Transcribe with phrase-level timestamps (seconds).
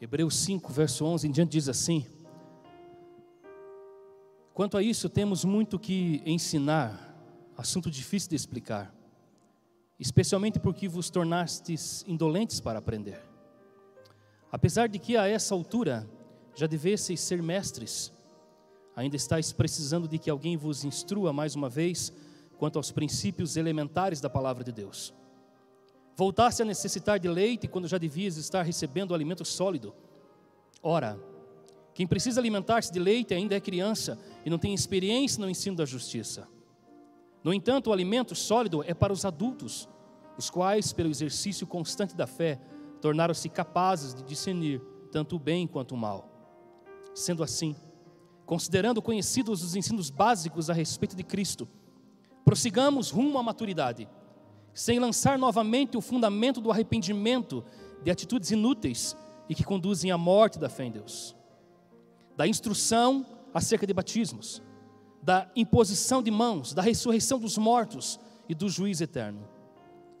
[0.00, 2.06] Hebreus 5, verso 11 em diante diz assim:
[4.54, 7.16] Quanto a isso, temos muito que ensinar,
[7.56, 8.94] assunto difícil de explicar,
[9.98, 13.20] especialmente porque vos tornastes indolentes para aprender.
[14.52, 16.08] Apesar de que a essa altura
[16.54, 18.12] já devesseis ser mestres,
[18.94, 22.12] ainda estáis precisando de que alguém vos instrua mais uma vez
[22.56, 25.12] quanto aos princípios elementares da palavra de Deus.
[26.18, 29.94] Voltasse a necessitar de leite quando já devias estar recebendo o alimento sólido.
[30.82, 31.16] Ora,
[31.94, 35.84] quem precisa alimentar-se de leite ainda é criança e não tem experiência no ensino da
[35.84, 36.48] justiça.
[37.44, 39.88] No entanto, o alimento sólido é para os adultos,
[40.36, 42.60] os quais, pelo exercício constante da fé,
[43.00, 46.28] tornaram-se capazes de discernir tanto o bem quanto o mal.
[47.14, 47.76] Sendo assim,
[48.44, 51.68] considerando conhecidos os ensinos básicos a respeito de Cristo,
[52.44, 54.08] prossigamos rumo à maturidade,
[54.78, 57.64] sem lançar novamente o fundamento do arrependimento
[58.04, 59.16] de atitudes inúteis
[59.48, 61.36] e que conduzem à morte da fé em Deus
[62.36, 64.62] da instrução acerca de batismos,
[65.20, 69.48] da imposição de mãos, da ressurreição dos mortos e do juízo eterno.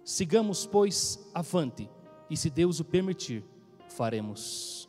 [0.02, 1.88] Sigamos, pois, avante,
[2.28, 3.44] e se Deus o permitir,
[3.86, 4.88] faremos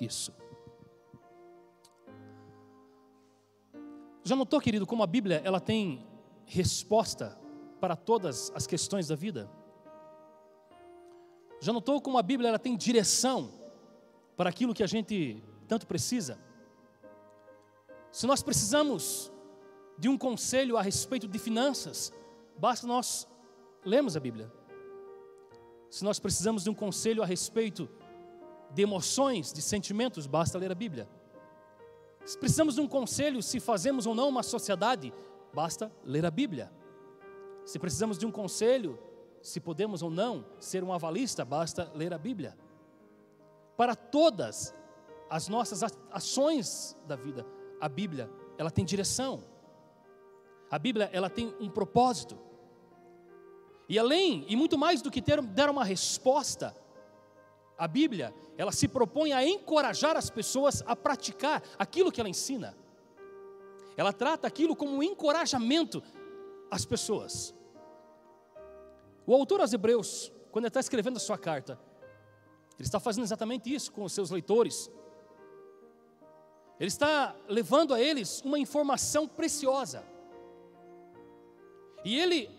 [0.00, 0.32] isso.
[4.24, 6.06] Já notou, querido, como a Bíblia ela tem
[6.46, 7.38] resposta
[7.82, 9.50] para todas as questões da vida?
[11.60, 13.50] Já notou como a Bíblia ela tem direção
[14.36, 16.38] para aquilo que a gente tanto precisa?
[18.12, 19.32] Se nós precisamos
[19.98, 22.12] de um conselho a respeito de finanças,
[22.56, 23.26] basta nós
[23.84, 24.48] lermos a Bíblia.
[25.90, 27.90] Se nós precisamos de um conselho a respeito
[28.70, 31.08] de emoções, de sentimentos, basta ler a Bíblia.
[32.24, 35.12] Se precisamos de um conselho se fazemos ou não uma sociedade,
[35.52, 36.70] basta ler a Bíblia.
[37.64, 38.98] Se precisamos de um conselho
[39.42, 42.56] se podemos ou não ser um avalista, basta ler a Bíblia.
[43.76, 44.74] Para todas
[45.28, 47.44] as nossas ações da vida,
[47.80, 49.42] a Bíblia, ela tem direção.
[50.70, 52.38] A Bíblia, ela tem um propósito.
[53.88, 56.74] E além, e muito mais do que ter, dar uma resposta,
[57.76, 62.76] a Bíblia, ela se propõe a encorajar as pessoas a praticar aquilo que ela ensina.
[63.96, 66.02] Ela trata aquilo como um encorajamento
[66.70, 67.52] às pessoas.
[69.26, 71.78] O autor aos Hebreus, quando ele está escrevendo a sua carta,
[72.78, 74.90] ele está fazendo exatamente isso com os seus leitores.
[76.80, 80.04] Ele está levando a eles uma informação preciosa.
[82.04, 82.50] E ele,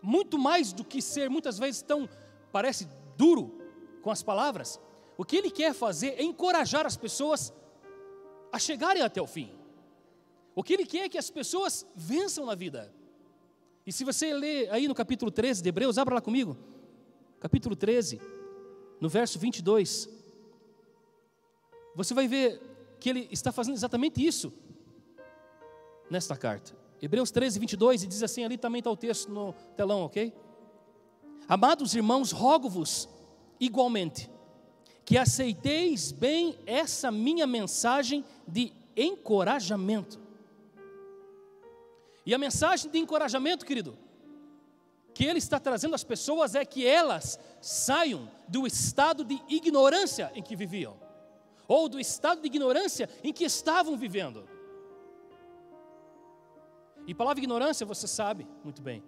[0.00, 2.08] muito mais do que ser muitas vezes tão,
[2.50, 3.60] parece duro
[4.00, 4.80] com as palavras,
[5.18, 7.52] o que ele quer fazer é encorajar as pessoas
[8.50, 9.52] a chegarem até o fim.
[10.54, 12.93] O que ele quer é que as pessoas vençam na vida.
[13.86, 16.56] E se você ler aí no capítulo 13 de Hebreus, abra lá comigo.
[17.38, 18.20] Capítulo 13,
[19.00, 20.08] no verso 22.
[21.94, 22.60] Você vai ver
[22.98, 24.52] que ele está fazendo exatamente isso
[26.08, 26.74] nesta carta.
[27.02, 30.32] Hebreus 13, 22, e diz assim: ali também está o texto no telão, ok?
[31.46, 33.08] Amados irmãos, rogo-vos
[33.60, 34.30] igualmente
[35.04, 40.18] que aceiteis bem essa minha mensagem de encorajamento.
[42.24, 43.98] E a mensagem de encorajamento, querido,
[45.14, 50.42] que ele está trazendo às pessoas é que elas saiam do estado de ignorância em
[50.42, 51.04] que viviam
[51.66, 54.48] ou do estado de ignorância em que estavam vivendo.
[57.06, 59.02] E palavra ignorância, você sabe muito bem,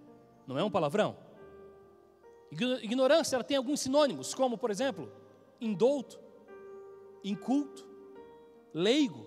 [0.45, 1.17] não é um palavrão.
[2.51, 5.11] Ignorância ela tem alguns sinônimos, como por exemplo,
[5.59, 6.19] indouto,
[7.23, 7.85] inculto,
[8.73, 9.25] leigo,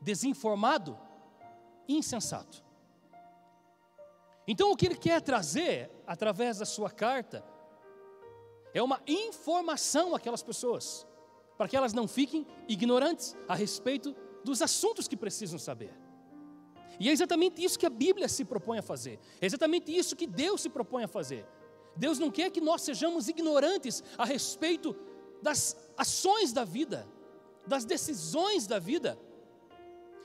[0.00, 0.98] desinformado,
[1.86, 2.62] insensato.
[4.46, 7.44] Então o que ele quer trazer através da sua carta
[8.74, 11.06] é uma informação àquelas pessoas
[11.56, 15.94] para que elas não fiquem ignorantes a respeito dos assuntos que precisam saber.
[16.98, 20.26] E é exatamente isso que a Bíblia se propõe a fazer, é exatamente isso que
[20.26, 21.46] Deus se propõe a fazer.
[21.94, 24.96] Deus não quer que nós sejamos ignorantes a respeito
[25.42, 27.06] das ações da vida,
[27.66, 29.18] das decisões da vida.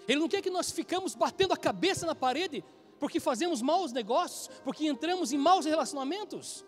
[0.07, 2.63] Ele não quer que nós ficamos batendo a cabeça na parede
[2.99, 6.65] porque fazemos maus negócios, porque entramos em maus relacionamentos.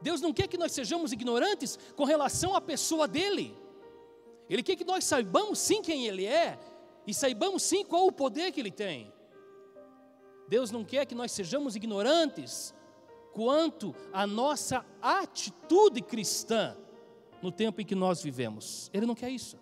[0.00, 3.56] Deus não quer que nós sejamos ignorantes com relação à pessoa dele.
[4.48, 6.58] Ele quer que nós saibamos sim quem ele é
[7.06, 9.12] e saibamos sim qual o poder que ele tem.
[10.48, 12.74] Deus não quer que nós sejamos ignorantes
[13.32, 16.76] quanto à nossa atitude cristã
[17.42, 18.90] no tempo em que nós vivemos.
[18.92, 19.58] Ele não quer isso.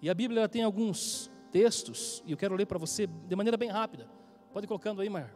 [0.00, 3.68] E a Bíblia tem alguns textos, e eu quero ler para você de maneira bem
[3.68, 4.08] rápida.
[4.52, 5.34] Pode ir colocando aí, Mar.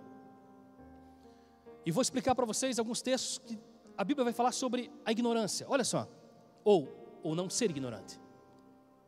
[1.84, 3.58] E vou explicar para vocês alguns textos que
[3.96, 5.66] a Bíblia vai falar sobre a ignorância.
[5.68, 6.08] Olha só,
[6.64, 6.88] ou,
[7.22, 8.20] ou não ser ignorante.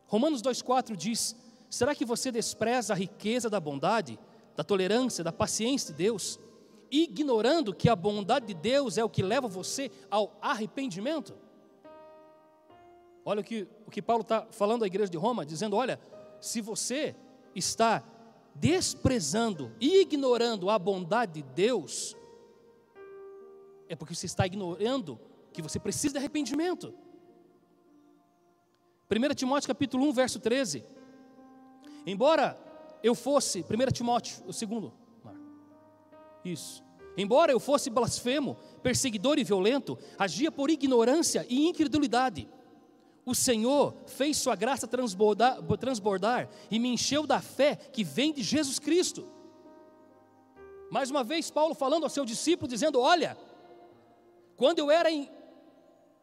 [0.06, 1.36] Romanos 2,4 diz:
[1.70, 4.18] Será que você despreza a riqueza da bondade,
[4.56, 6.38] da tolerância, da paciência de Deus,
[6.90, 11.34] ignorando que a bondade de Deus é o que leva você ao arrependimento?
[13.24, 15.98] Olha o que, o que Paulo está falando à igreja de Roma, dizendo: olha,
[16.44, 17.16] se você
[17.54, 18.04] está
[18.54, 22.14] desprezando e ignorando a bondade de Deus,
[23.88, 25.18] é porque você está ignorando
[25.52, 26.92] que você precisa de arrependimento.
[29.10, 30.84] 1 Timóteo capítulo 1, verso 13.
[32.06, 32.60] Embora
[33.02, 34.92] eu fosse, 1 Timóteo, o segundo,
[36.44, 36.84] isso.
[37.16, 42.46] Embora eu fosse blasfemo, perseguidor e violento, agia por ignorância e incredulidade.
[43.26, 48.42] O Senhor fez sua graça transbordar, transbordar e me encheu da fé que vem de
[48.42, 49.26] Jesus Cristo.
[50.90, 53.36] Mais uma vez, Paulo falando ao seu discípulo, dizendo: Olha,
[54.56, 55.28] quando eu era in,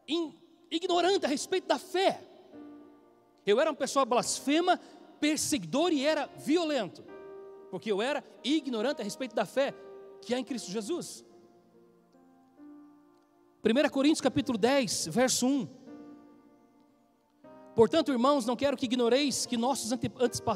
[0.08, 0.34] in,
[0.70, 2.22] ignorante a respeito da fé,
[3.46, 4.80] eu era uma pessoa blasfema,
[5.20, 7.04] perseguidor e era violento,
[7.72, 9.74] porque eu era ignorante a respeito da fé
[10.22, 11.26] que há em Cristo Jesus.
[13.64, 15.81] 1 Coríntios capítulo 10, verso 1.
[17.76, 19.92] Portanto, irmãos, não quero que ignoreis que nossos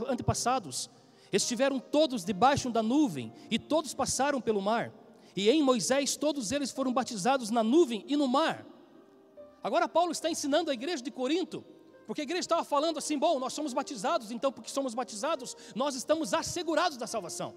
[0.08, 0.90] antepassados
[1.32, 4.94] estiveram todos debaixo da nuvem e todos passaram pelo mar.
[5.36, 8.66] E em Moisés todos eles foram batizados na nuvem e no mar.
[9.64, 11.64] Agora Paulo está ensinando a igreja de Corinto,
[12.06, 15.96] porque a igreja estava falando assim: bom, nós somos batizados, então porque somos batizados, nós
[15.96, 17.56] estamos assegurados da salvação.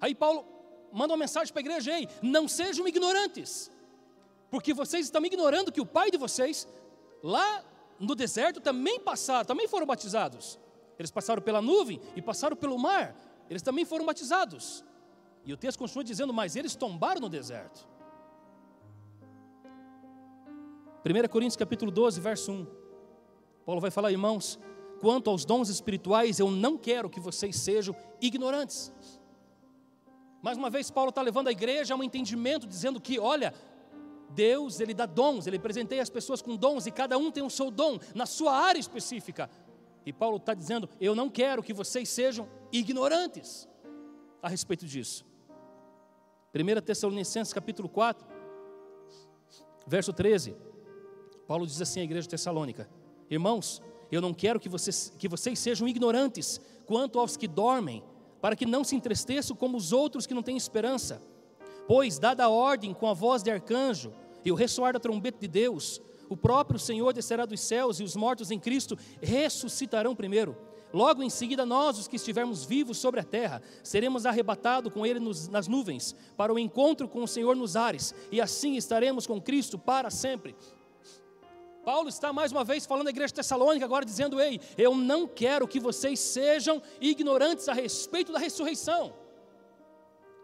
[0.00, 0.44] Aí Paulo
[0.92, 3.70] manda uma mensagem para a igreja: ei, não sejam ignorantes,
[4.50, 6.68] porque vocês estão ignorando que o pai de vocês,
[7.22, 7.64] lá
[7.98, 10.58] no deserto também passaram, também foram batizados.
[10.98, 13.14] Eles passaram pela nuvem e passaram pelo mar.
[13.48, 14.84] Eles também foram batizados.
[15.44, 17.86] E o texto continua dizendo, mas eles tombaram no deserto.
[21.04, 22.66] 1 Coríntios capítulo 12, verso 1.
[23.64, 24.58] Paulo vai falar, irmãos,
[25.00, 28.92] quanto aos dons espirituais, eu não quero que vocês sejam ignorantes.
[30.42, 33.54] Mais uma vez, Paulo está levando a igreja a um entendimento, dizendo que, olha,
[34.36, 37.50] Deus, Ele dá dons, Ele presenteia as pessoas com dons e cada um tem o
[37.50, 39.48] seu dom na sua área específica.
[40.04, 43.66] E Paulo está dizendo: Eu não quero que vocês sejam ignorantes
[44.42, 45.24] a respeito disso.
[46.54, 48.26] 1 Tessalonicenses capítulo 4,
[49.86, 50.54] verso 13.
[51.48, 52.88] Paulo diz assim à igreja Tessalônica:
[53.30, 58.04] Irmãos, eu não quero que vocês, que vocês sejam ignorantes quanto aos que dormem,
[58.40, 61.22] para que não se entristeçam como os outros que não têm esperança.
[61.88, 64.12] Pois, dada a ordem com a voz de arcanjo
[64.46, 68.14] e o ressoar da trombeta de Deus, o próprio Senhor descerá dos céus e os
[68.14, 70.56] mortos em Cristo ressuscitarão primeiro.
[70.92, 75.18] Logo em seguida, nós, os que estivermos vivos sobre a terra, seremos arrebatados com Ele
[75.18, 79.40] nos, nas nuvens, para o encontro com o Senhor nos ares, e assim estaremos com
[79.40, 80.54] Cristo para sempre.
[81.84, 85.66] Paulo está mais uma vez falando à igreja Tessalônica, agora dizendo: Ei, eu não quero
[85.66, 89.12] que vocês sejam ignorantes a respeito da ressurreição.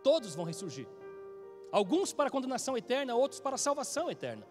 [0.02, 0.88] Todos vão ressurgir.
[1.72, 4.46] Alguns para condenação eterna, outros para salvação eterna.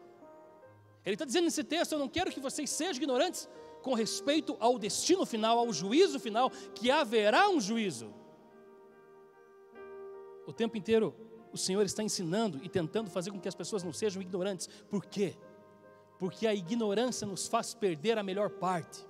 [1.06, 3.48] Ele está dizendo nesse texto: Eu não quero que vocês sejam ignorantes
[3.84, 8.12] com respeito ao destino final, ao juízo final, que haverá um juízo.
[10.48, 11.16] O tempo inteiro
[11.54, 14.68] o Senhor está ensinando e tentando fazer com que as pessoas não sejam ignorantes.
[14.90, 15.36] Por quê?
[16.18, 19.06] Porque a ignorância nos faz perder a melhor parte.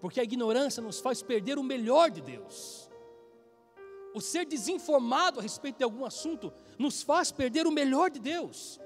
[0.00, 2.85] Porque a ignorância nos faz perder o melhor de Deus
[4.16, 8.80] o ser desinformado a respeito de algum assunto nos faz perder o melhor de Deus.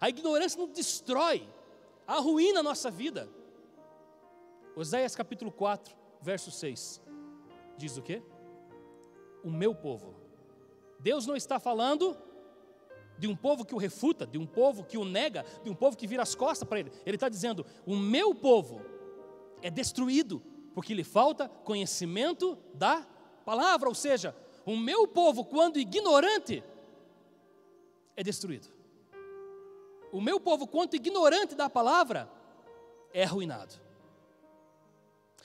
[0.00, 1.48] A ignorância nos destrói,
[2.08, 3.30] arruína a nossa vida.
[4.74, 7.00] Oséias capítulo 4, verso 6.
[7.76, 8.20] Diz o quê?
[9.44, 10.16] O meu povo.
[10.98, 12.18] Deus não está falando
[13.16, 15.96] de um povo que o refuta, de um povo que o nega, de um povo
[15.96, 16.90] que vira as costas para ele.
[17.06, 18.84] Ele está dizendo: o meu povo
[19.62, 20.42] é destruído
[20.74, 23.06] porque lhe falta conhecimento da
[23.50, 24.32] palavra, ou seja,
[24.64, 26.62] o meu povo, quando ignorante,
[28.16, 28.68] é destruído.
[30.12, 32.30] O meu povo, quanto ignorante da palavra,
[33.12, 33.74] é arruinado.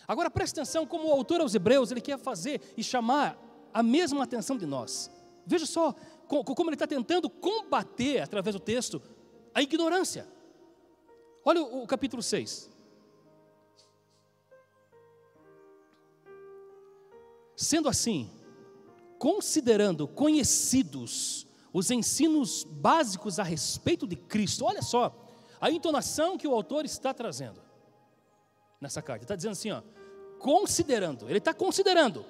[0.08, 3.40] Agora preste atenção como o autor aos Hebreus, ele quer fazer e chamar
[3.74, 5.10] a mesma atenção de nós.
[5.44, 5.96] Veja só
[6.28, 9.02] como ele está tentando combater, através do texto,
[9.52, 10.28] a ignorância.
[11.44, 12.70] Olha o, capítulo 6.
[17.56, 18.30] Sendo assim,
[19.18, 25.14] considerando conhecidos os ensinos básicos a respeito de Cristo, olha só
[25.60, 27.62] a entonação que o autor está trazendo
[28.80, 29.24] nessa carta.
[29.24, 29.82] Está dizendo assim, ó,
[30.40, 32.26] considerando, ele está considerando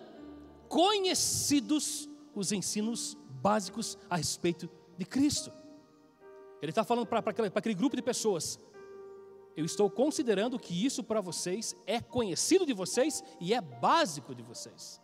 [0.68, 5.52] conhecidos os ensinos básicos a respeito de Cristo.
[6.62, 8.60] Ele está falando para aquele, aquele grupo de pessoas:
[9.56, 14.42] eu estou considerando que isso para vocês é conhecido de vocês e é básico de
[14.42, 15.02] vocês.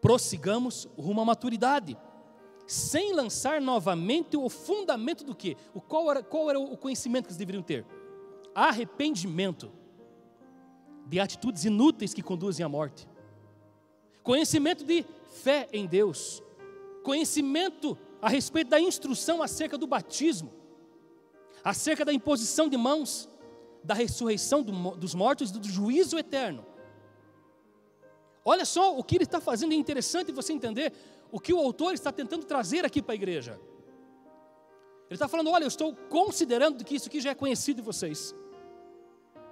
[0.00, 1.96] Prossigamos rumo à maturidade,
[2.66, 5.56] sem lançar novamente o fundamento do que?
[5.74, 7.84] O qual era, qual era o conhecimento que eles deveriam ter?
[8.54, 9.70] Arrependimento
[11.06, 13.08] de atitudes inúteis que conduzem à morte.
[14.22, 15.04] Conhecimento de
[15.42, 16.42] fé em Deus.
[17.02, 20.60] Conhecimento a respeito da instrução acerca do batismo
[21.64, 23.28] acerca da imposição de mãos,
[23.82, 26.64] da ressurreição do, dos mortos e do juízo eterno.
[28.44, 30.92] Olha só o que ele está fazendo, é interessante você entender
[31.30, 33.60] o que o autor está tentando trazer aqui para a igreja.
[35.08, 38.34] Ele está falando: olha, eu estou considerando que isso aqui já é conhecido de vocês,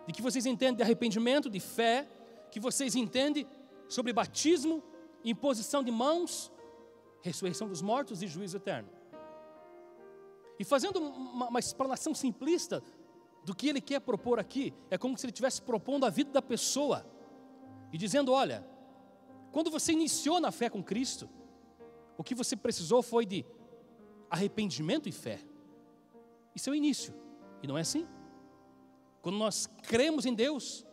[0.07, 2.09] de que vocês entendem de arrependimento, de fé,
[2.51, 3.47] que vocês entendem
[3.89, 4.83] sobre batismo,
[5.25, 6.51] imposição de mãos,
[7.23, 8.89] ressurreição dos mortos e juízo eterno.
[10.59, 12.83] E fazendo uma, uma explanação simplista
[13.45, 16.43] do que ele quer propor aqui, é como se ele estivesse propondo a vida da
[16.43, 17.05] pessoa
[17.93, 18.67] e dizendo: olha,
[19.59, 21.29] quando você iniciou na fé com Cristo,
[22.17, 23.45] o que você precisou foi de
[24.31, 25.41] arrependimento e fé.
[26.55, 27.13] Isso é o início,
[27.61, 28.07] e não é assim.
[29.21, 30.87] Quando nós cremos em Deus,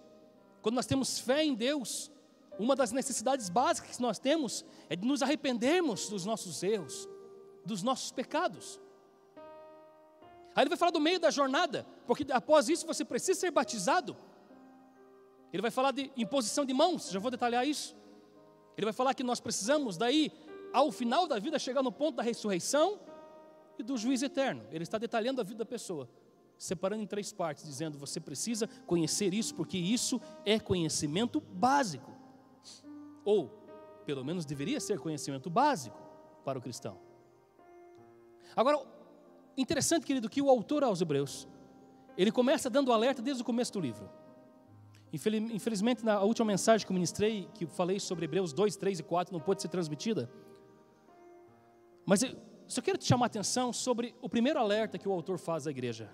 [0.63, 2.12] quando nós temos fé em Deus,
[2.57, 7.07] uma das necessidades básicas que nós temos é de nos arrependermos dos nossos erros,
[7.63, 8.81] dos nossos pecados.
[10.55, 14.17] Aí ele vai falar do meio da jornada, porque após isso você precisa ser batizado.
[15.53, 17.95] Ele vai falar de imposição de mãos, já vou detalhar isso.
[18.77, 20.32] Ele vai falar que nós precisamos, daí,
[20.74, 23.00] ao final da vida, chegar no ponto da ressurreição
[23.77, 24.63] e do juízo eterno.
[24.72, 26.10] Ele está detalhando a vida da pessoa,
[26.58, 32.12] separando em três partes, dizendo: você precisa conhecer isso, porque isso é conhecimento básico.
[33.24, 33.48] Ou,
[34.05, 35.98] pelo menos, deveria ser conhecimento básico
[36.44, 37.00] para o cristão.
[38.55, 38.77] Agora,
[39.58, 41.48] Interessante, querido, que o autor aos Hebreus,
[42.17, 44.10] ele começa dando alerta desde o começo do livro.
[45.15, 49.03] Infelizmente, na última mensagem que eu ministrei, que eu falei sobre Hebreus 2, 3 e
[49.03, 50.29] 4, não pôde ser transmitida.
[52.05, 52.36] Mas eu
[52.67, 55.72] só quero te chamar a atenção sobre o primeiro alerta que o autor faz à
[55.72, 56.10] igreja.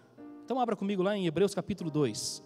[0.45, 2.43] Então, abra comigo lá em Hebreus capítulo 2.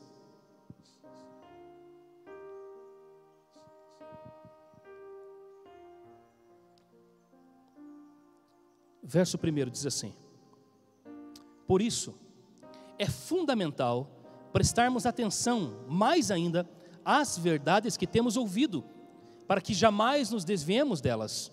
[9.03, 10.13] Verso 1 diz assim:
[11.67, 12.15] por isso,
[12.97, 14.14] é fundamental
[14.55, 16.65] prestarmos atenção mais ainda
[17.03, 18.85] às verdades que temos ouvido,
[19.45, 21.51] para que jamais nos desviemos delas.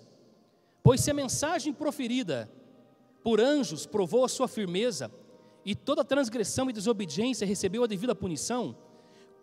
[0.85, 2.49] Pois se a mensagem proferida
[3.25, 5.11] por anjos provou a sua firmeza,
[5.65, 8.77] e toda transgressão e desobediência recebeu a devida punição,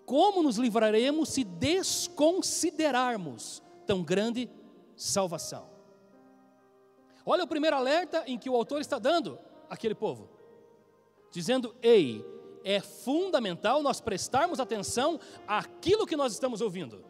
[0.06, 4.50] como nos livraremos se desconsiderarmos tão grande
[4.96, 5.68] salvação?
[7.26, 9.38] Olha o primeiro alerta em que o autor está dando
[9.70, 10.30] àquele povo
[11.32, 12.26] dizendo: ei,
[12.64, 17.04] é fundamental nós prestarmos atenção àquilo que nós estamos ouvindo.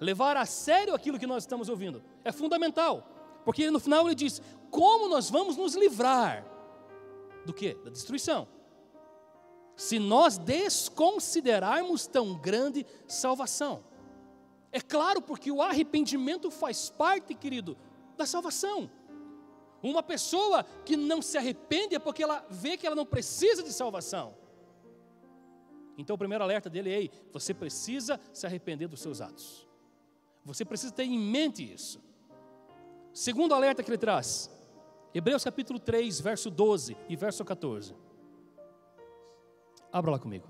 [0.00, 3.06] Levar a sério aquilo que nós estamos ouvindo é fundamental,
[3.44, 4.40] porque no final ele diz:
[4.70, 6.46] como nós vamos nos livrar
[7.44, 7.74] do que?
[7.74, 8.46] Da destruição.
[9.76, 13.84] Se nós desconsiderarmos tão grande salvação.
[14.70, 17.76] É claro, porque o arrependimento faz parte, querido,
[18.16, 18.90] da salvação.
[19.82, 23.72] Uma pessoa que não se arrepende é porque ela vê que ela não precisa de
[23.72, 24.36] salvação.
[25.96, 29.68] Então o primeiro alerta dele é: ei, você precisa se arrepender dos seus atos.
[30.44, 32.00] Você precisa ter em mente isso.
[33.12, 34.50] Segundo alerta que ele traz,
[35.12, 37.94] Hebreus capítulo 3, verso 12 e verso 14.
[39.92, 40.46] Abra lá comigo.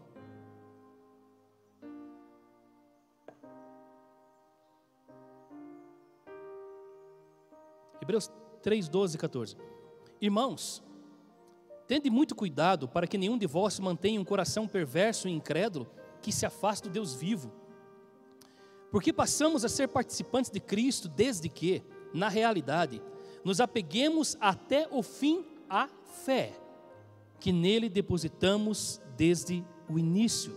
[8.01, 8.31] Hebreus
[8.63, 9.57] 3, 12 e 14.
[10.21, 10.83] Irmãos,
[11.87, 15.89] tende muito cuidado para que nenhum de vós mantenha um coração perverso e incrédulo
[16.21, 17.53] que se afaste do Deus vivo.
[18.91, 23.03] Porque passamos a ser participantes de Cristo desde que, na realidade,
[23.45, 25.89] nos apeguemos até o fim à
[26.25, 26.53] fé,
[27.39, 30.53] que nele depositamos desde o início.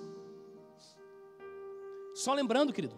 [2.13, 2.97] Só lembrando, querido,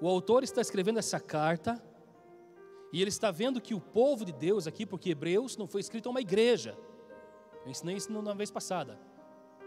[0.00, 1.82] o autor está escrevendo essa carta
[2.94, 6.06] e ele está vendo que o povo de Deus aqui, porque Hebreus não foi escrito
[6.06, 6.78] a uma igreja.
[7.64, 8.96] Eu ensinei isso na vez passada.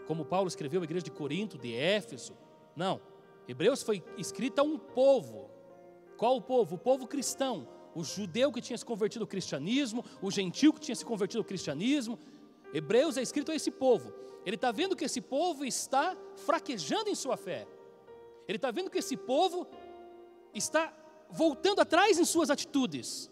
[0.06, 2.34] Como Paulo escreveu a igreja de Corinto, de Éfeso.
[2.74, 3.02] Não.
[3.46, 5.50] Hebreus foi escrito a um povo.
[6.16, 6.76] Qual o povo?
[6.76, 7.68] O povo cristão.
[7.94, 11.44] O judeu que tinha se convertido ao cristianismo, o gentil que tinha se convertido ao
[11.44, 12.18] cristianismo.
[12.72, 14.10] Hebreus é escrito a esse povo.
[14.46, 16.16] Ele está vendo que esse povo está
[16.46, 17.68] fraquejando em sua fé.
[18.48, 19.66] Ele está vendo que esse povo
[20.54, 20.90] está
[21.30, 23.30] voltando atrás em suas atitudes.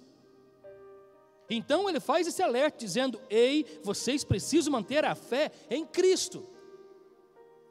[1.49, 6.47] Então ele faz esse alerta dizendo: Ei, vocês precisam manter a fé em Cristo.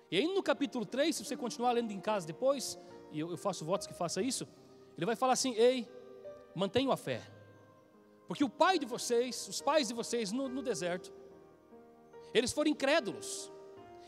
[0.10, 2.78] E aí no capítulo 3, se você continuar lendo em casa depois,
[3.12, 4.48] e eu, faço votos que faça isso,
[4.98, 5.88] ele vai falar assim: Ei,
[6.54, 7.22] mantenham a fé.
[8.28, 11.14] Porque o pai de vocês, os pais de vocês no, no deserto,
[12.34, 13.52] eles foram incrédulos.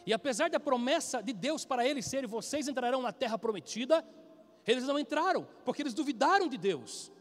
[0.06, 4.06] E apesar da promessa de Deus para eles ser, vocês entrarão na terra prometida,
[4.68, 7.12] eles não entraram, porque eles duvidaram de Deus.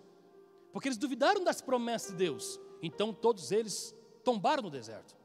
[0.72, 2.60] Porque eles duvidaram das promessas de Deus.
[2.82, 5.16] Então todos eles tombaram no deserto.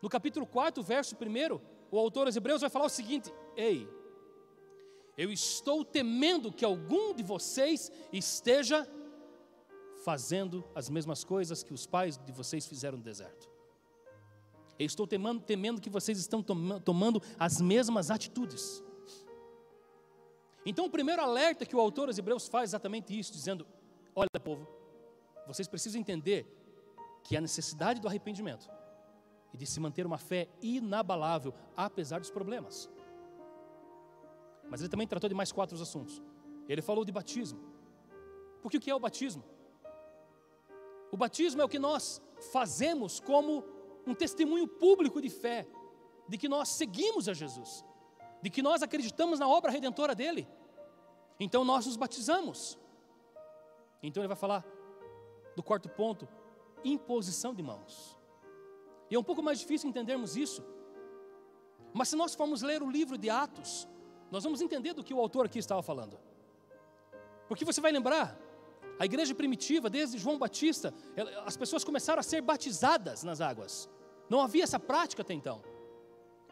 [0.00, 3.88] No capítulo 4, verso 1, o autor aos Hebreus vai falar o seguinte: Ei,
[5.18, 8.88] eu estou temendo que algum de vocês esteja
[10.04, 13.50] fazendo as mesmas coisas que os pais de vocês fizeram no deserto.
[14.78, 18.82] Eu estou temendo, temendo que vocês estão tomando as mesmas atitudes.
[20.68, 23.64] Então, o primeiro alerta que o autor aos Hebreus faz é exatamente isso, dizendo:
[24.16, 24.66] Olha, povo,
[25.46, 26.44] vocês precisam entender
[27.22, 28.68] que a necessidade do arrependimento
[29.54, 32.90] e de se manter uma fé inabalável, apesar dos problemas.
[34.68, 36.20] Mas ele também tratou de mais quatro assuntos.
[36.68, 37.60] Ele falou de batismo.
[38.60, 39.44] Porque o que é o batismo?
[41.12, 42.20] O batismo é o que nós
[42.52, 43.64] fazemos como
[44.04, 45.64] um testemunho público de fé,
[46.28, 47.84] de que nós seguimos a Jesus,
[48.46, 50.46] de que nós acreditamos na obra redentora dele.
[51.40, 52.78] Então nós nos batizamos.
[54.00, 54.64] Então ele vai falar
[55.56, 56.28] do quarto ponto,
[56.84, 58.16] imposição de mãos.
[59.10, 60.64] E é um pouco mais difícil entendermos isso.
[61.92, 63.88] Mas se nós formos ler o livro de Atos,
[64.30, 66.16] nós vamos entender do que o autor aqui estava falando.
[67.48, 68.38] Porque você vai lembrar,
[68.96, 70.94] a igreja primitiva, desde João Batista,
[71.44, 73.90] as pessoas começaram a ser batizadas nas águas.
[74.30, 75.64] Não havia essa prática até então.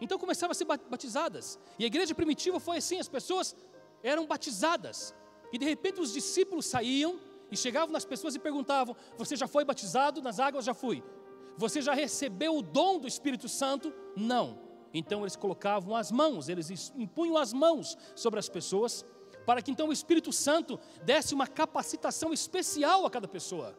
[0.05, 1.59] Então começavam a ser batizadas.
[1.79, 3.57] E a igreja primitiva foi assim: as pessoas
[4.03, 5.15] eram batizadas.
[5.53, 7.19] E de repente os discípulos saíam
[7.51, 10.65] e chegavam nas pessoas e perguntavam: Você já foi batizado nas águas?
[10.65, 11.03] Já fui.
[11.57, 13.93] Você já recebeu o dom do Espírito Santo?
[14.17, 14.59] Não.
[14.93, 19.05] Então eles colocavam as mãos, eles impunham as mãos sobre as pessoas,
[19.47, 23.77] para que então o Espírito Santo desse uma capacitação especial a cada pessoa.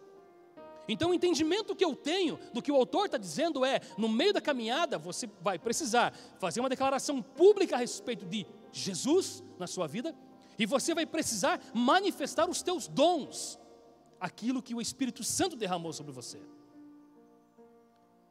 [0.87, 4.33] Então, o entendimento que eu tenho do que o autor está dizendo é: no meio
[4.33, 9.87] da caminhada, você vai precisar fazer uma declaração pública a respeito de Jesus na sua
[9.87, 10.15] vida,
[10.57, 13.59] e você vai precisar manifestar os teus dons,
[14.19, 16.39] aquilo que o Espírito Santo derramou sobre você.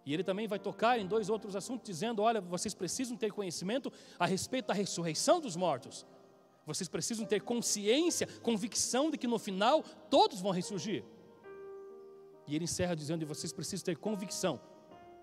[0.07, 3.93] E ele também vai tocar em dois outros assuntos, dizendo: olha, vocês precisam ter conhecimento
[4.19, 6.07] a respeito da ressurreição dos mortos.
[6.67, 11.05] Vocês precisam ter consciência, convicção de que no final todos vão ressurgir.
[12.47, 14.61] E ele encerra dizendo: e vocês precisam ter convicção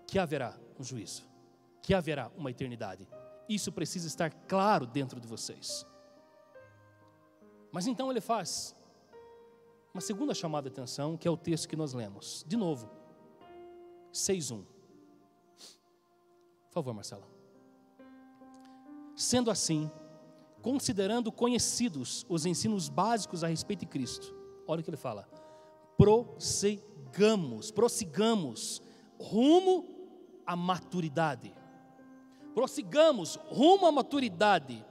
[0.06, 1.22] que haverá um juízo,
[1.82, 3.08] que haverá uma eternidade.
[3.48, 5.86] Isso precisa estar claro dentro de vocês.
[7.70, 8.74] Mas então ele faz
[9.94, 12.44] uma segunda chamada de atenção, que é o texto que nós lemos.
[12.46, 12.90] De novo,
[14.12, 14.64] 6.1.
[16.66, 17.26] Por favor, Marcela.
[19.14, 19.90] Sendo assim,
[20.62, 24.34] considerando conhecidos os ensinos básicos a respeito de Cristo,
[24.66, 25.28] olha o que ele fala:
[25.96, 28.82] prosseguir prossigamos, prossigamos
[29.18, 29.86] rumo
[30.46, 31.54] à maturidade.
[32.54, 34.84] Prossigamos rumo à maturidade.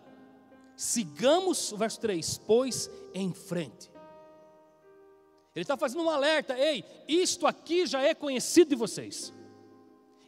[0.75, 3.91] Sigamos, verso 3, pois em frente.
[5.53, 9.34] Ele está fazendo um alerta: ei, isto aqui já é conhecido de vocês,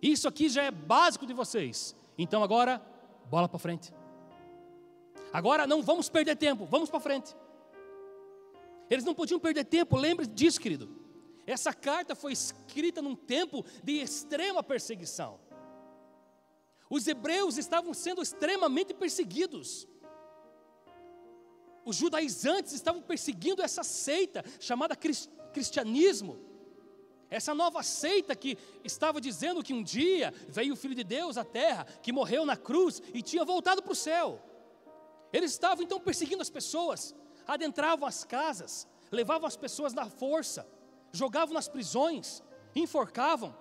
[0.02, 2.82] isso aqui já é básico de vocês, então agora,
[3.30, 3.94] bola para frente.
[5.32, 7.36] Agora não vamos perder tempo, vamos para frente.
[8.90, 11.03] Eles não podiam perder tempo, lembre disso, querido.
[11.46, 15.40] Essa carta foi escrita num tempo de extrema perseguição.
[16.90, 19.88] Os hebreus estavam sendo extremamente perseguidos.
[21.86, 26.40] Os judaizantes estavam perseguindo essa seita chamada cristianismo.
[27.30, 31.44] Essa nova seita que estava dizendo que um dia veio o Filho de Deus à
[31.44, 34.40] terra, que morreu na cruz e tinha voltado para o céu.
[35.34, 37.16] Eles estavam então perseguindo as pessoas,
[37.48, 40.68] adentravam as casas, levavam as pessoas na força,
[41.14, 42.44] jogavam nas prisões,
[42.76, 43.56] enforcavam,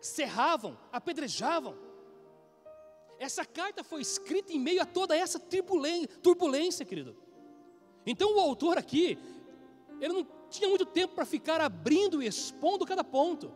[0.00, 1.76] serravam, apedrejavam.
[3.18, 7.16] Essa carta foi escrita em meio a toda essa turbulência, querido.
[8.04, 9.16] Então o autor aqui,
[10.00, 13.52] ele não tinha muito tempo para ficar abrindo e expondo cada ponto.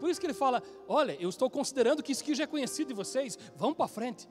[0.00, 2.88] Por isso que ele fala: Olha, eu estou considerando que isso aqui já é conhecido
[2.88, 4.26] de vocês, vamos para frente.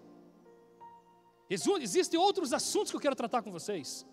[1.50, 4.06] Existem outros assuntos que eu quero tratar com vocês.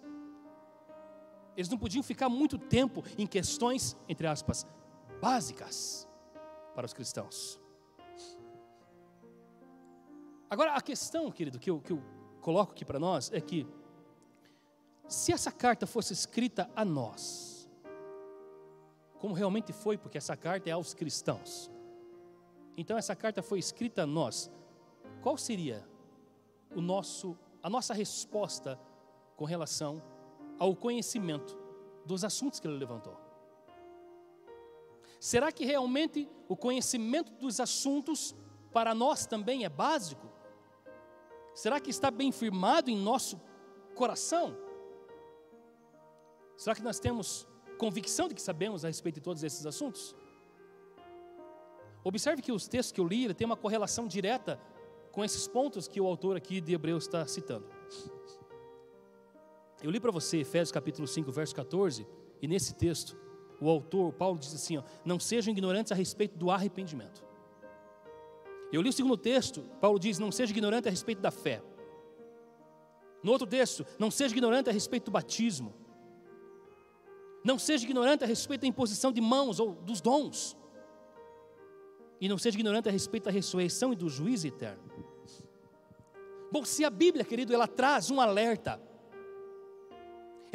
[1.57, 4.67] Eles não podiam ficar muito tempo em questões, entre aspas,
[5.21, 6.07] básicas
[6.75, 7.61] para os cristãos.
[10.51, 12.03] Agora, a questão, querido, que eu, que eu
[12.41, 13.67] coloco aqui para nós é que,
[15.09, 17.69] se essa carta fosse escrita a nós,
[19.19, 21.71] como realmente foi, porque essa carta é aos cristãos.
[22.77, 24.51] Então essa carta foi escrita a nós.
[25.23, 25.89] Qual seria
[26.75, 28.79] o nosso a nossa resposta
[29.35, 30.01] com relação
[30.59, 31.57] ao conhecimento
[32.05, 33.17] dos assuntos que ele levantou?
[35.19, 38.35] Será que realmente o conhecimento dos assuntos
[38.73, 40.29] para nós também é básico?
[41.55, 43.41] Será que está bem firmado em nosso
[43.95, 44.57] coração?
[46.57, 47.47] Será que nós temos
[47.79, 50.15] convicção de que sabemos a respeito de todos esses assuntos?
[52.05, 54.61] Observe que os textos que eu li têm uma correlação direta
[55.11, 57.67] com esses pontos que o autor aqui de Hebreus está citando.
[59.83, 62.07] Eu li para você Efésios capítulo 5, verso 14,
[62.41, 63.17] e nesse texto,
[63.61, 67.25] o autor, Paulo, diz assim: ó, Não sejam ignorantes a respeito do arrependimento.
[68.73, 71.63] Eu li o segundo texto, Paulo diz: Não seja ignorante a respeito da fé.
[73.23, 75.75] No outro texto, não seja ignorante a respeito do batismo.
[77.45, 80.57] Não seja ignorante a respeito da imposição de mãos ou dos dons.
[82.21, 84.83] E não seja ignorante a respeito da ressurreição e do juízo eterno.
[86.51, 88.81] Bom, se a Bíblia, querido, ela traz um alerta,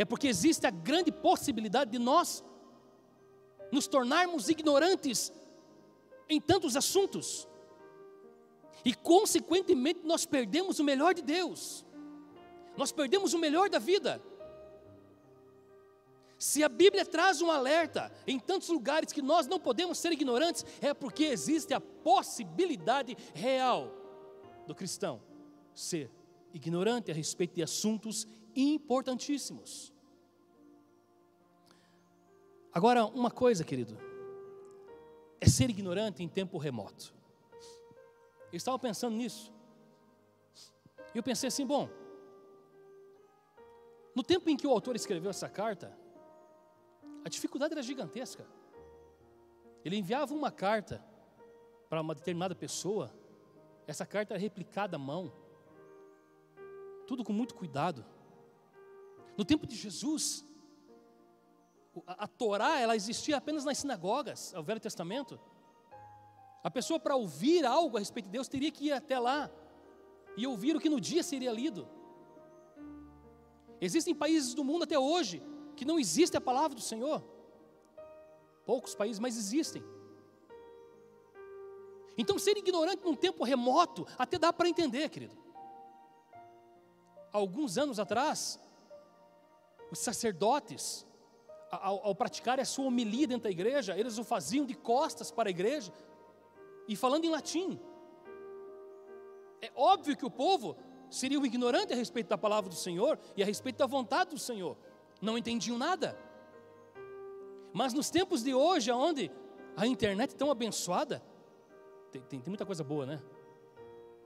[0.02, 2.44] é porque existe a grande possibilidade de nós
[3.72, 5.32] nos tornarmos ignorantes
[6.28, 7.48] em tantos assuntos.
[8.84, 11.86] E, consequentemente, nós perdemos o melhor de Deus,
[12.76, 14.20] nós perdemos o melhor da vida.
[16.40, 20.66] Se a Bíblia traz um alerta em tantos lugares que nós não podemos ser ignorantes,
[20.82, 23.94] é porque existe a possibilidade real
[24.66, 25.22] do cristão
[25.76, 26.10] ser
[26.52, 29.91] ignorante a respeito de assuntos importantíssimos.
[32.74, 33.98] Agora, uma coisa, querido,
[35.40, 37.14] é ser ignorante em tempo remoto.
[38.52, 39.52] Eu estava pensando nisso.
[41.14, 41.90] E eu pensei assim: bom,
[44.16, 45.98] no tempo em que o autor escreveu essa carta,
[47.26, 48.46] a dificuldade era gigantesca.
[49.84, 51.04] Ele enviava uma carta
[51.90, 53.14] para uma determinada pessoa,
[53.88, 55.34] essa carta era replicada à mão,
[57.08, 58.06] tudo com muito cuidado.
[59.38, 60.46] No tempo de Jesus,
[62.08, 65.40] a, Torá ela existia apenas nas sinagogas, ao Velho Testamento.
[66.64, 69.50] A pessoa para ouvir algo a respeito de Deus teria que ir até lá
[70.38, 71.88] e ouvir o que no dia seria lido.
[73.80, 75.42] Existem países do mundo até hoje
[75.76, 77.24] que não existe a palavra do Senhor.
[78.66, 79.84] Poucos países, mas existem.
[82.18, 85.36] Então, ser ignorante num tempo remoto até dá para entender, querido.
[87.34, 88.60] Alguns anos atrás,
[89.90, 91.08] os sacerdotes,
[91.72, 95.50] ao, ao praticar a sua homilia dentro da igreja, eles o faziam de costas para
[95.50, 95.94] a igreja
[96.88, 97.80] e falando em latim.
[99.62, 100.76] É óbvio que o povo
[101.10, 104.40] seria um ignorante a respeito da palavra do Senhor e a respeito da vontade do
[104.40, 104.78] Senhor
[105.22, 106.18] não entendiam nada.
[107.72, 109.32] Mas nos tempos de hoje, onde
[109.78, 111.24] a internet é tão abençoada,
[112.12, 113.22] tem, tem, tem muita coisa boa, né?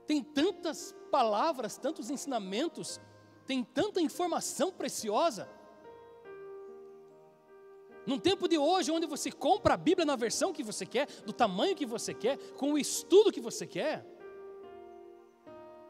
[0.06, 3.00] Tem tantas palavras, tantos ensinamentos,
[3.46, 5.48] tem tanta informação preciosa.
[8.06, 11.32] Num tempo de hoje, onde você compra a Bíblia na versão que você quer, do
[11.32, 14.06] tamanho que você quer, com o estudo que você quer.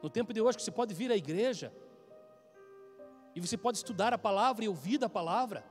[0.02, 1.72] No tempo de hoje, que você pode vir à igreja,
[3.34, 5.62] e você pode estudar a palavra e ouvir da palavra.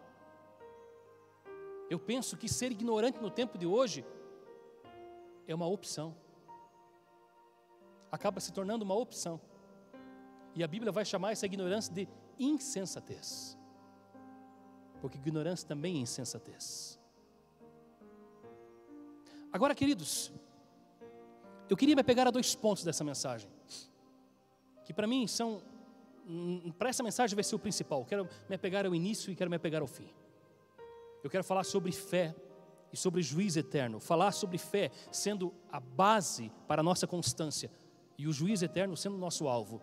[1.90, 4.06] Eu penso que ser ignorante no tempo de hoje
[5.48, 6.16] é uma opção.
[8.12, 9.42] Acaba se tornando uma opção.
[10.54, 13.58] E a Bíblia vai chamar essa ignorância de insensatez.
[15.02, 17.00] Porque ignorância também é insensatez.
[19.52, 20.32] Agora, queridos,
[21.70, 23.50] eu queria me pegar a dois pontos dessa mensagem,
[24.84, 25.62] que para mim são
[26.28, 28.04] Hum, para essa mensagem vai ser o principal.
[28.04, 30.10] Quero me apegar ao início e quero me apegar ao fim.
[31.24, 32.36] Eu quero falar sobre fé
[32.92, 34.00] e sobre juiz eterno.
[34.00, 37.72] Falar sobre fé sendo a base para a nossa constância
[38.18, 39.82] e o juiz eterno sendo nosso alvo.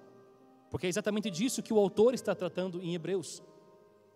[0.71, 3.43] Porque é exatamente disso que o autor está tratando em Hebreus.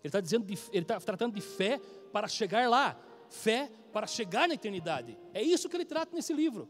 [0.07, 1.81] Ele está dizendo, de, ele está tratando de fé
[2.12, 2.97] para chegar lá,
[3.29, 5.19] fé para chegar na eternidade.
[5.35, 6.69] É isso que ele trata nesse livro,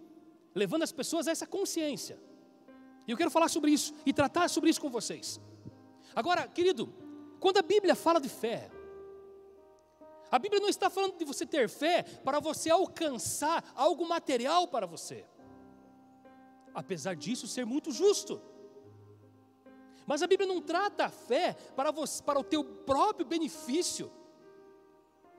[0.55, 2.19] levando as pessoas a essa consciência.
[3.07, 5.39] E eu quero falar sobre isso e tratar sobre isso com vocês.
[6.15, 6.91] Agora, querido,
[7.39, 8.71] quando a Bíblia fala de fé,
[10.31, 14.87] a Bíblia não está falando de você ter fé para você alcançar algo material para
[14.87, 15.27] você.
[16.75, 18.41] Apesar disso ser muito justo.
[20.07, 24.11] Mas a Bíblia não trata a fé para, você, para o teu próprio benefício,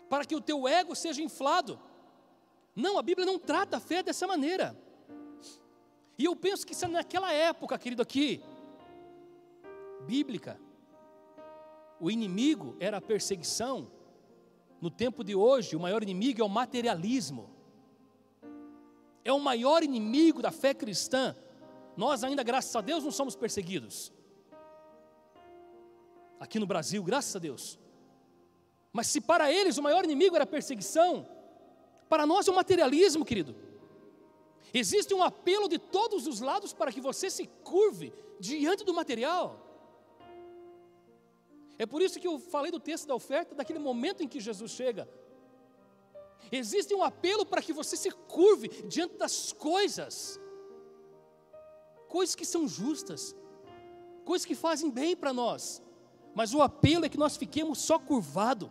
[0.10, 1.80] para que o teu ego seja inflado.
[2.76, 4.78] Não, a Bíblia não trata a fé dessa maneira.
[6.18, 8.44] E eu penso que isso naquela época, querido, aqui,
[10.06, 10.60] bíblica,
[12.00, 13.90] o inimigo era a perseguição
[14.80, 17.50] no tempo de hoje, o maior inimigo é o materialismo.
[19.24, 21.36] É o maior inimigo da fé cristã.
[21.96, 24.14] Nós ainda, graças a Deus, não somos perseguidos.
[26.40, 27.80] Aqui no Brasil, graças a Deus.
[28.92, 31.28] Mas se para eles o maior inimigo era a perseguição,
[32.10, 33.56] para nós é o materialismo, querido.
[34.74, 39.64] Existe um apelo de todos os lados para que você se curve diante do material.
[41.78, 44.72] É por isso que eu falei do texto da oferta, daquele momento em que Jesus
[44.72, 45.08] chega.
[46.52, 50.40] Existe um apelo para que você se curve diante das coisas,
[52.08, 53.36] coisas que são justas,
[54.26, 55.82] coisas que fazem bem para nós,
[56.38, 58.70] mas o apelo é que nós fiquemos só curvado.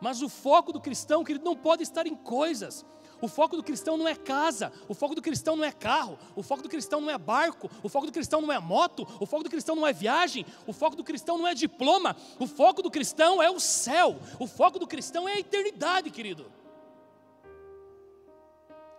[0.00, 2.84] Mas o foco do cristão, querido, não pode estar em coisas,
[3.22, 6.42] o foco do cristão não é casa, o foco do cristão não é carro, o
[6.42, 9.44] foco do cristão não é barco, o foco do cristão não é moto, o foco
[9.44, 12.90] do cristão não é viagem, o foco do cristão não é diploma, o foco do
[12.90, 16.50] cristão é o céu, o foco do cristão é a eternidade, querido.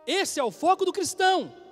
[0.05, 1.66] Esse é o foco do cristão.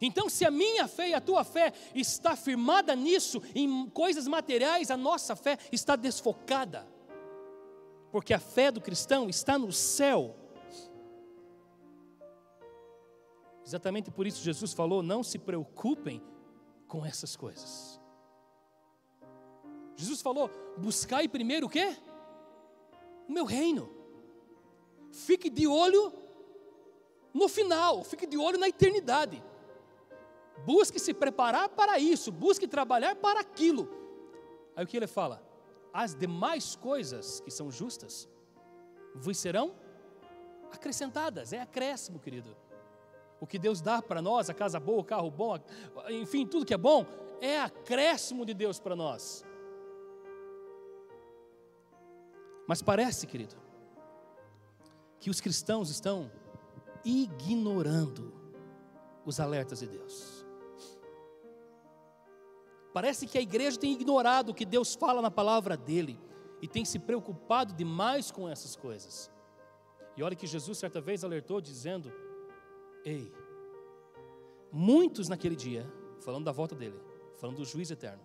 [0.00, 4.90] Então, se a minha fé e a tua fé está firmada nisso, em coisas materiais,
[4.90, 6.86] a nossa fé está desfocada
[8.16, 10.34] porque a fé do cristão está no céu.
[13.62, 16.22] Exatamente por isso Jesus falou: não se preocupem
[16.88, 18.00] com essas coisas.
[19.96, 21.94] Jesus falou: buscai primeiro o quê?
[23.28, 23.94] O meu reino.
[25.12, 26.10] Fique de olho
[27.34, 29.44] no final, fique de olho na eternidade.
[30.64, 33.88] Busque se preparar para isso, busque trabalhar para aquilo.
[34.74, 35.46] Aí o que ele fala?
[35.96, 38.28] as demais coisas que são justas
[39.14, 39.74] vos serão
[40.70, 41.54] acrescentadas.
[41.54, 42.54] É acréscimo, querido.
[43.40, 45.58] O que Deus dá para nós, a casa boa, o carro bom,
[46.10, 47.06] enfim, tudo que é bom,
[47.40, 49.42] é acréscimo de Deus para nós.
[52.68, 53.56] Mas parece, querido,
[55.18, 56.30] que os cristãos estão
[57.02, 58.34] ignorando
[59.24, 60.35] os alertas de Deus.
[62.96, 66.18] Parece que a igreja tem ignorado o que Deus fala na palavra dele
[66.62, 69.30] e tem se preocupado demais com essas coisas.
[70.16, 72.10] E olha que Jesus certa vez alertou dizendo:
[73.04, 73.30] Ei,
[74.72, 75.86] muitos naquele dia,
[76.22, 76.98] falando da volta dele,
[77.36, 78.22] falando do juiz eterno,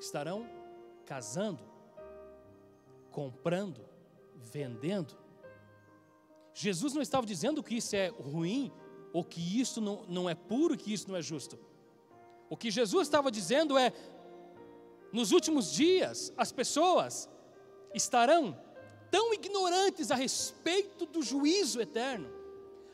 [0.00, 0.48] estarão
[1.04, 1.62] casando,
[3.10, 3.84] comprando,
[4.34, 5.14] vendendo.
[6.54, 8.72] Jesus não estava dizendo que isso é ruim,
[9.12, 11.58] ou que isso não, não é puro, que isso não é justo.
[12.48, 13.92] O que Jesus estava dizendo é:
[15.12, 17.28] nos últimos dias, as pessoas
[17.94, 18.58] estarão
[19.10, 22.28] tão ignorantes a respeito do juízo eterno,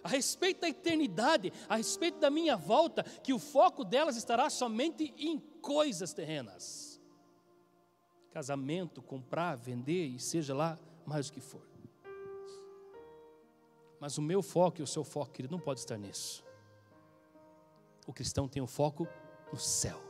[0.02, 5.14] a respeito da eternidade, a respeito da minha volta, que o foco delas estará somente
[5.16, 7.00] em coisas terrenas.
[8.30, 11.72] Casamento, comprar, vender e seja lá mais o que for.
[14.00, 16.44] Mas o meu foco e o seu foco, querido, não pode estar nisso.
[18.06, 19.06] O cristão tem o um foco
[19.52, 20.00] no céu.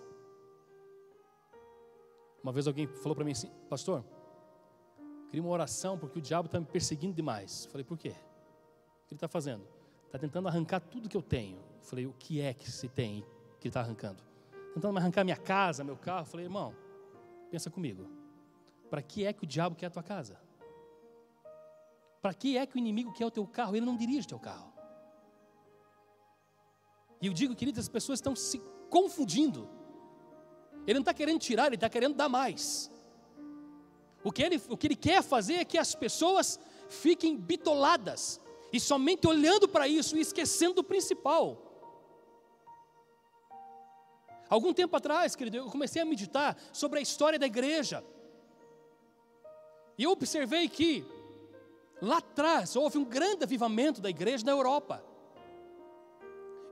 [2.42, 4.04] Uma vez alguém falou para mim assim, pastor,
[5.26, 7.66] queria uma oração porque o diabo está me perseguindo demais.
[7.66, 8.10] Falei, por quê?
[8.10, 9.66] O que ele está fazendo?
[10.06, 11.58] Está tentando arrancar tudo que eu tenho.
[11.80, 13.22] Falei, o que é que se tem
[13.60, 14.22] que ele está arrancando?
[14.74, 16.26] Tentando arrancar minha casa, meu carro.
[16.26, 16.74] Falei, irmão,
[17.50, 18.08] pensa comigo.
[18.90, 20.38] Para que é que o diabo quer a tua casa?
[22.20, 23.74] Para que é que o inimigo quer o teu carro?
[23.74, 24.72] Ele não dirige o teu carro.
[27.20, 28.60] E eu digo, queridos, as pessoas estão se
[28.94, 29.66] confundindo.
[30.86, 32.90] Ele não está querendo tirar, ele está querendo dar mais.
[34.22, 38.38] O que, ele, o que ele quer fazer é que as pessoas fiquem bitoladas
[38.70, 41.44] e somente olhando para isso e esquecendo do principal.
[44.48, 48.04] Algum tempo atrás, querido, eu comecei a meditar sobre a história da igreja.
[49.96, 51.02] E eu observei que
[52.00, 55.11] lá atrás houve um grande avivamento da igreja na Europa.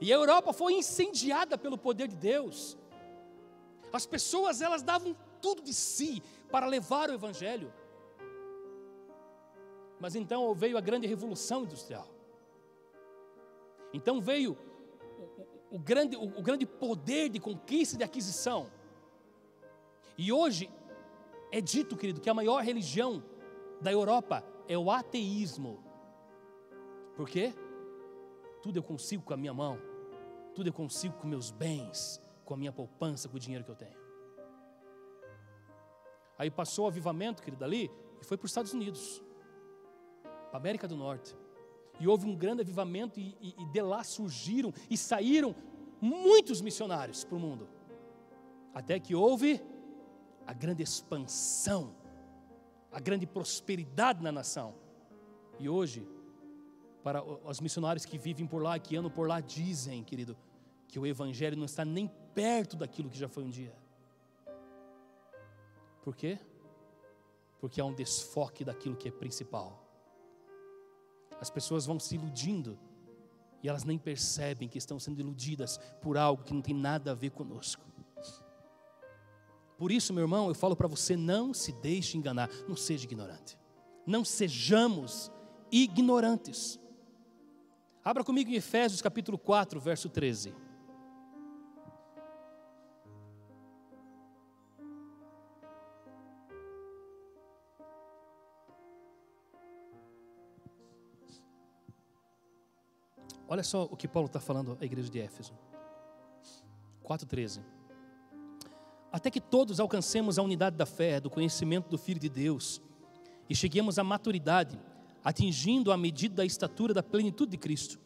[0.01, 2.77] E a Europa foi incendiada pelo poder de Deus.
[3.93, 7.73] As pessoas elas davam tudo de si para levar o evangelho.
[10.01, 12.09] Mas então veio a grande revolução industrial.
[13.93, 14.57] Então veio
[15.71, 18.71] o, grande, o, o grande poder de conquista e de aquisição.
[20.17, 20.71] E hoje
[21.53, 23.23] é dito, querido, que a maior religião
[23.83, 25.85] da Europa é o ateísmo.
[27.15, 27.53] Por quê?
[28.63, 29.90] Tudo eu consigo com a minha mão
[30.55, 33.77] tudo eu consigo com meus bens, com a minha poupança, com o dinheiro que eu
[33.77, 33.99] tenho.
[36.39, 39.23] Aí passou o avivamento, querido, ali, e foi para os Estados Unidos,
[40.23, 41.37] para a América do Norte.
[41.99, 45.55] E houve um grande avivamento, e, e, e de lá surgiram e saíram
[46.01, 47.69] muitos missionários para o mundo.
[48.73, 49.63] Até que houve
[50.47, 51.95] a grande expansão
[52.93, 54.75] a grande prosperidade na nação.
[55.59, 56.07] E hoje,
[57.03, 60.37] para os missionários que vivem por lá, que andam por lá, dizem, querido,
[60.89, 63.75] que o Evangelho não está nem perto daquilo que já foi um dia.
[66.03, 66.39] Por quê?
[67.61, 69.87] Porque há um desfoque daquilo que é principal.
[71.41, 72.79] As pessoas vão se iludindo
[73.63, 77.15] e elas nem percebem que estão sendo iludidas por algo que não tem nada a
[77.15, 77.91] ver conosco.
[79.81, 83.59] Por isso, meu irmão, eu falo para você: não se deixe enganar, não seja ignorante.
[84.07, 85.33] Não sejamos
[85.73, 86.79] ignorantes.
[88.03, 90.55] Abra comigo em Efésios capítulo 4, verso 13.
[103.47, 105.53] Olha só o que Paulo está falando à igreja de Éfeso.
[107.05, 107.61] 4,13.
[109.13, 112.81] Até que todos alcancemos a unidade da fé, do conhecimento do Filho de Deus,
[113.49, 114.81] e cheguemos à maturidade,
[115.25, 117.99] atingindo a medida da estatura da plenitude de Cristo.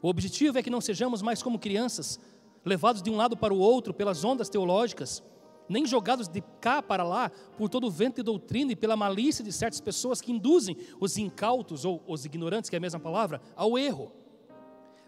[0.00, 2.18] O objetivo é que não sejamos mais como crianças,
[2.64, 5.22] levados de um lado para o outro pelas ondas teológicas,
[5.68, 9.44] nem jogados de cá para lá por todo o vento de doutrina e pela malícia
[9.44, 13.40] de certas pessoas que induzem os incautos ou os ignorantes, que é a mesma palavra,
[13.56, 14.12] ao erro.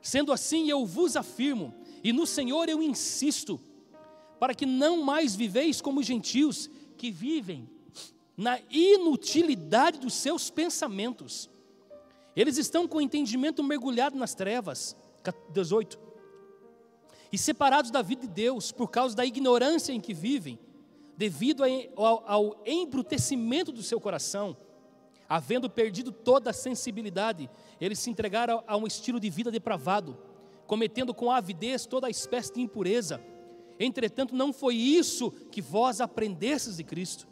[0.00, 3.60] Sendo assim, eu vos afirmo, e no Senhor eu insisto,
[4.38, 7.68] para que não mais viveis como gentios que vivem
[8.36, 11.48] na inutilidade dos seus pensamentos.
[12.34, 14.96] Eles estão com o entendimento mergulhado nas trevas.
[15.52, 15.98] 18.
[17.32, 20.58] E separados da vida de Deus por causa da ignorância em que vivem,
[21.16, 21.62] devido
[21.96, 24.56] ao, embrutecimento do seu coração,
[25.28, 27.48] havendo perdido toda a sensibilidade,
[27.80, 30.18] eles se entregaram a um estilo de vida depravado,
[30.66, 33.20] cometendo com avidez toda a espécie de impureza.
[33.78, 37.26] Entretanto, não foi isso que vós aprendestes de Cristo.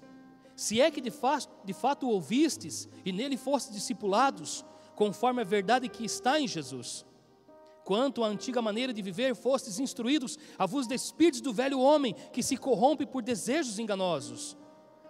[0.63, 5.45] Se é que de fato, de fato o ouvistes e nele fostes discipulados, conforme a
[5.45, 7.05] verdade que está em Jesus.
[7.83, 12.45] Quanto à antiga maneira de viver, fostes instruídos a vos despirdes do velho homem que
[12.45, 14.57] se corrompe por desejos enganosos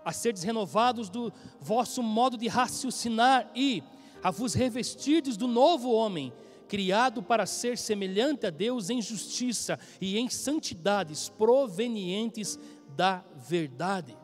[0.02, 3.82] a serdes renovados do vosso modo de raciocinar e
[4.22, 6.32] a vos revestirdes do novo homem,
[6.66, 12.58] criado para ser semelhante a Deus em justiça e em santidades provenientes
[12.96, 14.21] da verdade.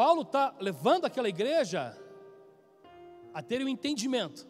[0.00, 1.94] Paulo está levando aquela igreja
[3.34, 4.48] a ter o um entendimento,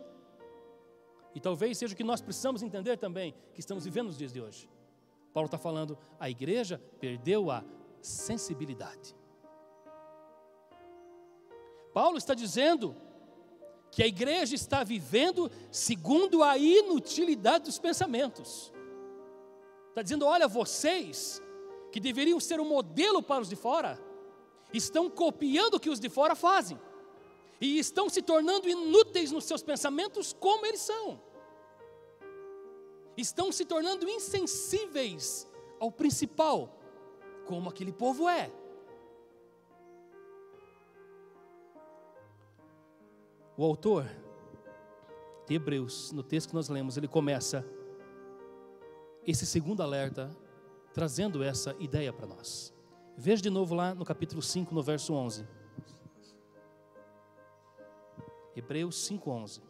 [1.34, 4.40] e talvez seja o que nós precisamos entender também, que estamos vivendo nos dias de
[4.40, 4.70] hoje.
[5.32, 7.64] Paulo está falando, a igreja perdeu a
[8.00, 9.16] sensibilidade.
[11.92, 12.94] Paulo está dizendo
[13.90, 18.72] que a igreja está vivendo segundo a inutilidade dos pensamentos.
[19.88, 21.42] Está dizendo: olha, vocês
[21.90, 24.09] que deveriam ser um modelo para os de fora,
[24.72, 26.78] estão copiando o que os de fora fazem,
[27.60, 31.20] e estão se tornando inúteis nos seus pensamentos como eles são,
[33.16, 36.78] estão se tornando insensíveis ao principal,
[37.46, 38.50] como aquele povo é.
[43.56, 44.08] O autor
[45.46, 47.66] de Hebreus, no texto que nós lemos, ele começa
[49.26, 50.30] esse segundo alerta
[50.94, 52.72] trazendo essa ideia para nós.
[53.22, 55.46] Veja de novo lá no capítulo 5, no verso 11.
[58.56, 59.62] Hebreus 5, 11.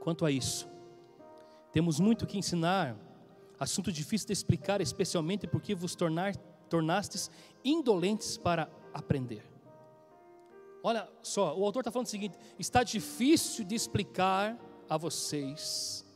[0.00, 0.66] Quanto a isso,
[1.70, 2.96] temos muito que ensinar,
[3.60, 6.34] assunto difícil de explicar, especialmente porque vos tornar,
[6.70, 7.30] tornastes
[7.62, 9.44] indolentes para aprender.
[10.82, 16.06] Olha só, o autor está falando o seguinte: está difícil de explicar a vocês,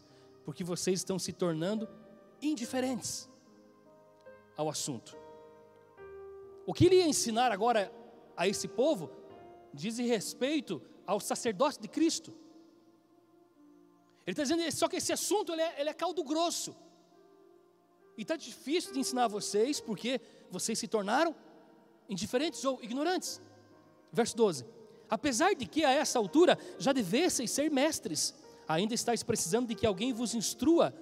[0.49, 1.87] porque vocês estão se tornando
[2.41, 3.29] indiferentes
[4.57, 5.15] ao assunto.
[6.67, 7.93] O que ele ia ensinar agora
[8.35, 9.11] a esse povo
[9.75, 12.31] diz respeito ao sacerdócio de Cristo.
[14.27, 16.75] Ele está dizendo só que esse assunto ele é, ele é caldo grosso.
[18.16, 20.18] E está difícil de ensinar vocês, porque
[20.51, 21.37] vocês se tornaram
[22.09, 23.39] indiferentes ou ignorantes.
[24.11, 24.64] Verso 12:
[25.11, 28.35] Apesar de que a essa altura já devesseis ser mestres,
[28.69, 30.95] ainda estáis precisando de que alguém vos instrua,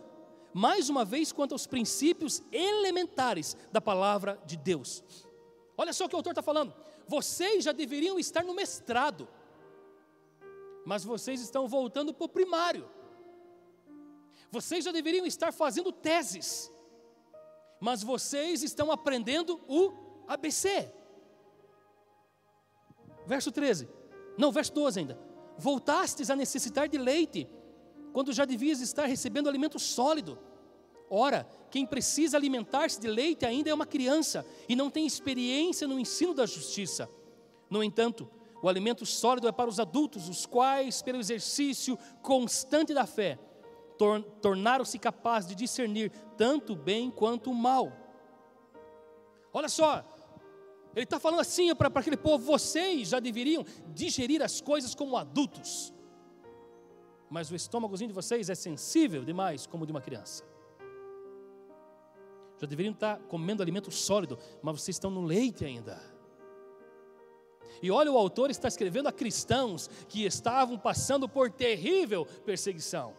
[0.54, 5.04] mais uma vez, quanto aos princípios elementares da palavra de Deus.
[5.76, 6.72] Olha só o que o autor está falando.
[7.06, 9.28] Vocês já deveriam estar no mestrado,
[10.86, 12.88] mas vocês estão voltando para o primário.
[14.50, 16.72] Vocês já deveriam estar fazendo teses,
[17.80, 19.92] mas vocês estão aprendendo o
[20.26, 20.90] ABC.
[23.26, 23.88] Verso 13,
[24.38, 25.18] não, verso 12 ainda.
[25.58, 27.48] Voltastes a necessitar de leite,
[28.16, 30.38] quando já devias estar recebendo alimento sólido,
[31.10, 36.00] Ora, quem precisa alimentar-se de leite ainda é uma criança e não tem experiência no
[36.00, 37.10] ensino da justiça.
[37.68, 38.26] No entanto,
[38.62, 43.38] o alimento sólido é para os adultos, os quais, pelo exercício constante da fé,
[43.98, 47.92] tor tornaram-se capazes de discernir tanto o bem quanto o mal.
[49.52, 50.02] Olha só,
[50.94, 53.62] ele está falando assim para aquele povo: vocês já deveriam
[53.94, 55.92] digerir as coisas como adultos,
[57.28, 60.44] mas o estômagozinho de vocês é sensível demais, como de uma criança.
[62.58, 66.00] Já deveriam estar comendo alimento sólido, mas vocês estão no leite ainda.
[67.82, 73.14] E olha, o autor está escrevendo a cristãos que estavam passando por terrível perseguição.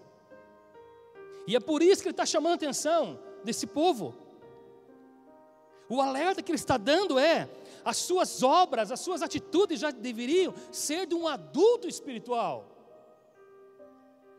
[1.46, 4.16] E é por isso que ele está chamando a atenção desse povo.
[5.88, 7.48] O alerta que ele está dando é:
[7.86, 12.77] as suas obras, as suas atitudes já deveriam ser de um adulto espiritual.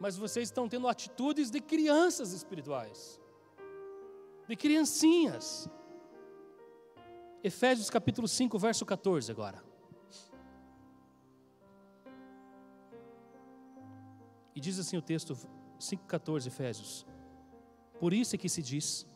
[0.00, 3.20] Mas vocês estão tendo atitudes de crianças espirituais
[4.48, 5.68] de criancinhas.
[7.44, 9.62] Efésios capítulo 5, verso 14 agora.
[14.56, 15.36] E diz assim o texto
[15.78, 17.06] 5,14 Efésios.
[18.00, 19.06] Por isso é que se diz: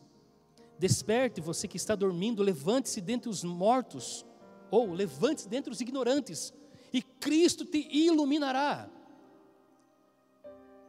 [0.77, 4.23] Desperte você que está dormindo, levante-se dentre os mortos,
[4.69, 6.53] ou levante-se dentre os ignorantes,
[6.93, 8.89] e Cristo te iluminará.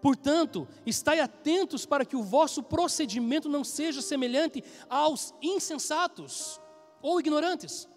[0.04, 6.60] Portanto, estai atentos para que o vosso procedimento não seja semelhante aos insensatos
[7.00, 7.88] ou ignorantes.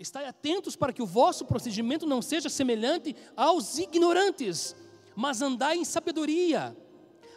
[0.00, 4.74] Estai atentos para que o vosso procedimento não seja semelhante aos ignorantes,
[5.14, 6.76] mas andai em sabedoria,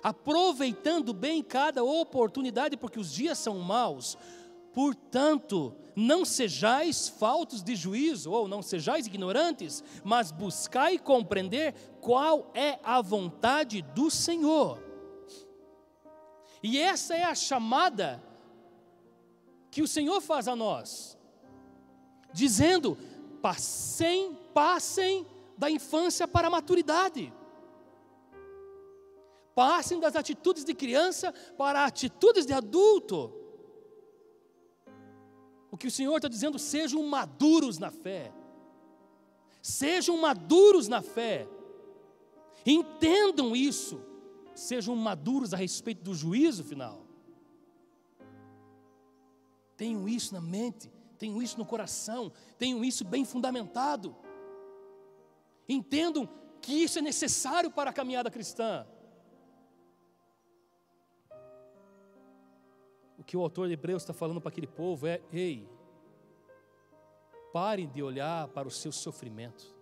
[0.02, 4.18] aproveitando bem cada oportunidade, porque os dias são maus.
[4.74, 12.80] Portanto, não sejais faltos de juízo, ou não sejais ignorantes, mas buscai compreender qual é
[12.84, 14.82] a vontade do Senhor.
[16.64, 18.24] E essa é a chamada
[19.70, 21.18] que o Senhor faz a nós,
[22.34, 22.98] dizendo:
[23.42, 25.26] passem, passem
[25.58, 27.34] da infância para a maturidade.
[29.54, 33.41] Passem das atitudes de criança para atitudes de adulto.
[35.72, 38.34] O que o Senhor está dizendo, sejam maduros na fé.
[39.62, 41.48] Sejam maduros na fé.
[42.66, 44.02] Entendam isso.
[44.54, 47.06] Sejam maduros a respeito do juízo final.
[49.78, 54.16] Tenham isso na mente, tenham isso no coração, tenham isso bem fundamentado.
[55.68, 56.30] Entendam
[56.62, 58.86] que isso é necessário para a caminhada cristã.
[63.32, 65.66] Que o autor de Hebreus está falando para aquele povo é: ei,
[67.54, 69.74] parem de olhar para o seu sofrimento,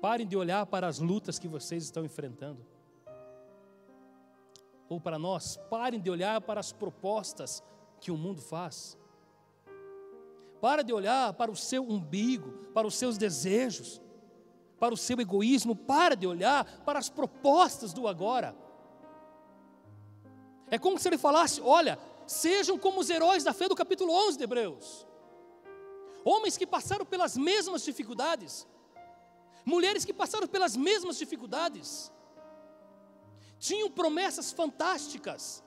[0.00, 2.66] parem de olhar para as lutas que vocês estão enfrentando,
[4.88, 7.62] ou para nós, parem de olhar para as propostas
[8.00, 8.98] que o mundo faz.
[10.60, 14.02] Para de olhar para o seu umbigo, para os seus desejos,
[14.80, 18.52] para o seu egoísmo, para de olhar para as propostas do agora.
[20.70, 24.38] É como se ele falasse: olha, sejam como os heróis da fé do capítulo 11
[24.38, 25.06] de Hebreus.
[26.24, 28.66] Homens que passaram pelas mesmas dificuldades,
[29.64, 32.12] mulheres que passaram pelas mesmas dificuldades,
[33.58, 35.64] tinham promessas fantásticas,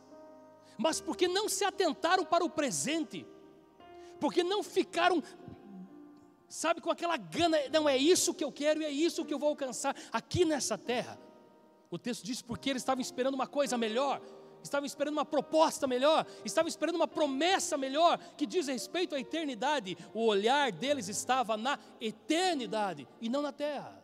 [0.78, 3.26] mas porque não se atentaram para o presente,
[4.20, 5.22] porque não ficaram,
[6.47, 9.39] sabe, com aquela gana, não é isso que eu quero e é isso que eu
[9.39, 11.20] vou alcançar aqui nessa terra.
[11.89, 14.22] O texto diz porque eles estavam esperando uma coisa melhor,
[14.64, 19.97] estavam esperando uma proposta melhor, estavam esperando uma promessa melhor que diz respeito à eternidade.
[20.14, 24.01] O olhar deles estava na eternidade e não na terra.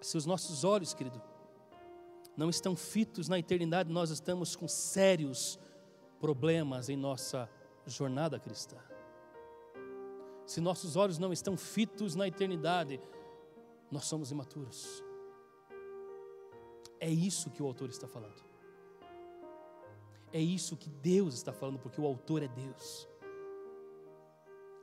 [0.00, 1.20] Se os nossos olhos, querido,
[2.36, 5.58] não estão fitos na eternidade, nós estamos com sérios
[6.20, 7.50] problemas em nossa
[7.86, 8.76] jornada cristã.
[10.46, 13.00] Se nossos olhos não estão fitos na eternidade,
[13.90, 15.02] nós somos imaturos.
[17.00, 18.44] É isso que o autor está falando.
[20.32, 23.08] É isso que Deus está falando, porque o autor é Deus.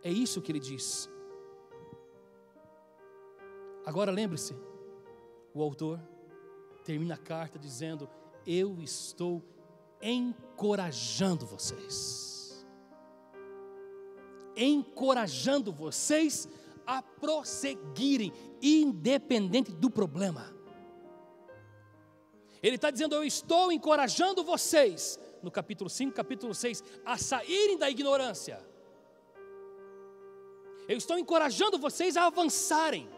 [0.02, 1.10] É isso que ele diz.
[3.86, 4.56] Agora lembre-se,
[5.54, 6.00] o autor
[6.84, 8.10] termina a carta dizendo:
[8.46, 9.44] Eu estou
[10.02, 12.66] encorajando vocês.
[14.56, 16.48] Encorajando vocês
[16.86, 20.63] a prosseguirem, independente do problema.
[22.64, 27.90] Ele está dizendo: Eu estou encorajando vocês, no capítulo 5, capítulo 6, a saírem da
[27.90, 28.66] ignorância.
[30.88, 33.10] Eu estou encorajando vocês a avançarem,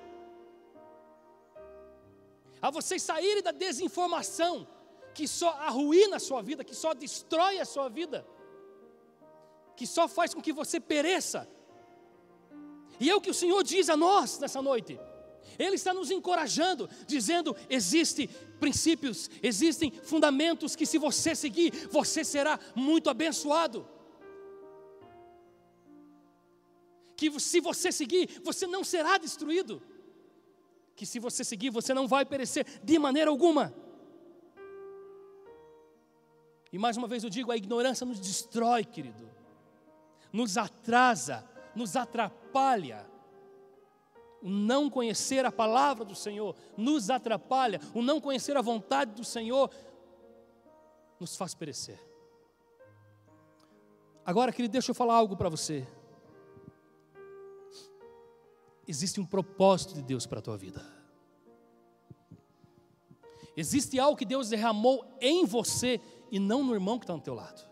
[2.59, 4.67] a vocês saírem da desinformação
[5.13, 8.27] que só arruína a sua vida, que só destrói a sua vida,
[9.77, 11.47] que só faz com que você pereça.
[12.99, 14.99] E é o que o Senhor diz a nós nessa noite.
[15.57, 18.29] Ele está nos encorajando, dizendo: existem
[18.65, 23.87] princípios, existem fundamentos que, se você seguir, você será muito abençoado.
[27.15, 29.79] Que se você seguir, você não será destruído.
[30.95, 33.71] Que se você seguir, você não vai perecer de maneira alguma.
[36.73, 39.29] E mais uma vez eu digo: a ignorância nos destrói, querido,
[40.33, 43.05] nos atrasa, nos atrapalha
[44.41, 49.23] o não conhecer a palavra do Senhor nos atrapalha, o não conhecer a vontade do
[49.23, 49.69] Senhor
[51.19, 51.99] nos faz perecer.
[54.25, 55.87] Agora, querido, deixa eu falar algo para você.
[58.87, 60.95] Existe um propósito de Deus para a tua vida.
[63.57, 67.33] Existe algo que Deus derramou em você e não no irmão que está no teu
[67.33, 67.63] lado.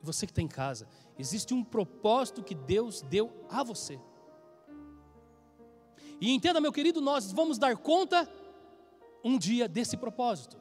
[0.00, 0.88] Você que está em casa,
[1.18, 4.00] existe um propósito que Deus deu a você.
[6.20, 8.28] E entenda, meu querido, nós vamos dar conta
[9.24, 10.56] um dia desse propósito.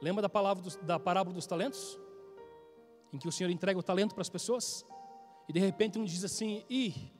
[0.00, 1.98] Lembra da, palavra da parábola dos talentos?
[3.12, 4.84] Em que o Senhor entrega o talento para as pessoas?
[5.48, 7.12] E de repente um diz assim: Ih,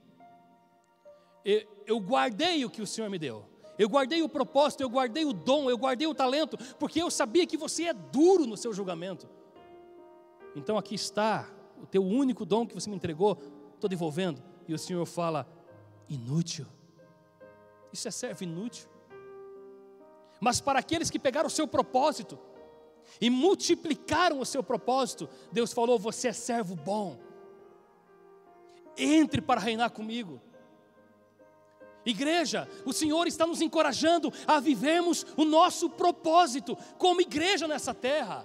[1.86, 3.44] eu guardei o que o Senhor me deu.
[3.78, 7.46] Eu guardei o propósito, eu guardei o dom, eu guardei o talento, porque eu sabia
[7.46, 9.28] que você é duro no seu julgamento.
[10.54, 11.48] Então aqui está
[11.80, 13.38] o teu único dom que você me entregou,
[13.74, 14.42] estou devolvendo.
[14.68, 15.46] E o Senhor fala:
[16.08, 16.66] inútil.
[17.92, 18.88] Isso é servo inútil.
[20.40, 22.38] Mas para aqueles que pegaram o seu propósito
[23.20, 27.18] e multiplicaram o seu propósito, Deus falou: Você é servo bom.
[28.96, 30.40] Entre para reinar comigo.
[32.04, 38.44] Igreja, o Senhor está nos encorajando a vivermos o nosso propósito como igreja nessa terra,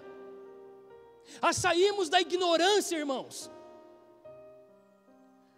[1.42, 3.50] a sairmos da ignorância, irmãos.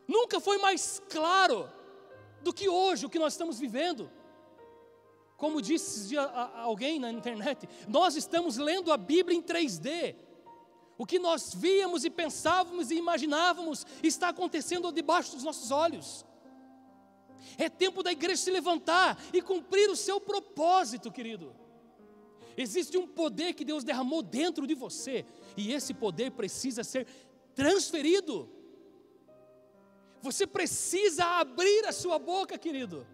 [0.08, 1.70] Nunca foi mais claro
[2.42, 4.10] do que hoje, o que nós estamos vivendo.
[5.38, 10.16] Como disse alguém na internet, nós estamos lendo a Bíblia em 3D.
[10.98, 16.26] O que nós víamos e pensávamos e imaginávamos está acontecendo debaixo dos nossos olhos.
[17.58, 21.56] É tempo da igreja se levantar e cumprir o seu propósito, querido.
[22.58, 25.26] Existe um poder que Deus derramou dentro de você,
[25.56, 27.08] e esse poder precisa ser
[27.56, 28.50] transferido.
[30.22, 33.08] Você precisa abrir a sua boca, querido.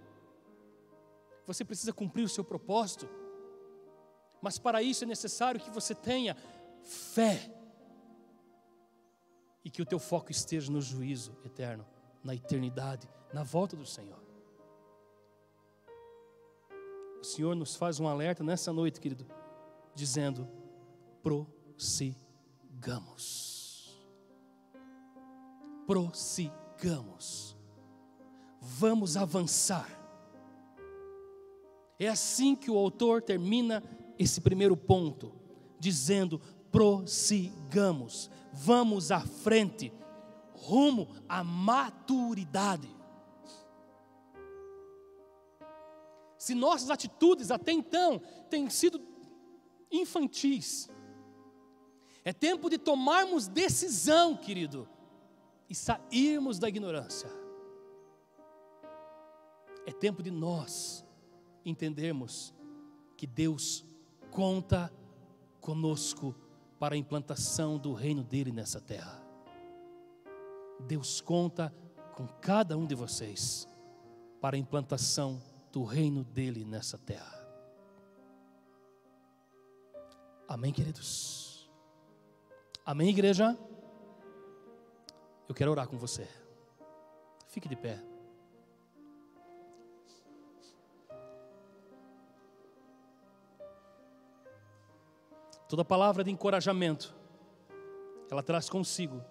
[1.45, 3.07] Você precisa cumprir o seu propósito.
[4.41, 6.35] Mas para isso é necessário que você tenha
[6.83, 7.51] fé.
[9.63, 11.85] E que o teu foco esteja no juízo eterno,
[12.23, 14.23] na eternidade, na volta do Senhor.
[17.19, 19.25] O Senhor nos faz um alerta nessa noite, querido,
[19.95, 20.47] dizendo:
[21.23, 22.45] prossigamos.
[25.87, 27.55] Prossigamos sigamos,
[28.59, 29.89] vamos avançar.
[31.97, 33.81] É assim que o autor termina
[34.19, 35.33] esse primeiro ponto,
[35.79, 36.39] dizendo:
[36.71, 39.93] prossigamos, vamos à frente,
[40.53, 42.93] rumo à maturidade.
[46.37, 49.01] Se nossas atitudes até então têm sido
[49.89, 50.89] infantis,
[52.23, 54.87] é tempo de tomarmos decisão, querido,
[55.69, 57.29] e sairmos da ignorância.
[59.85, 61.05] É tempo de nós
[61.63, 62.53] entendermos
[63.17, 63.85] que Deus
[64.31, 64.91] conta
[65.61, 66.35] conosco
[66.79, 69.23] para a implantação do reino dele nessa terra.
[70.79, 71.73] Deus conta
[72.13, 73.67] com cada um de vocês
[74.41, 75.41] para a implantação
[75.71, 77.35] do reino dele nessa terra.
[80.47, 81.69] Amém, queridos?
[82.85, 83.57] Amém, igreja?
[85.47, 86.27] Eu quero orar com você.
[87.47, 88.01] Fique de pé.
[95.67, 97.13] Toda palavra de encorajamento,
[98.29, 99.21] ela traz consigo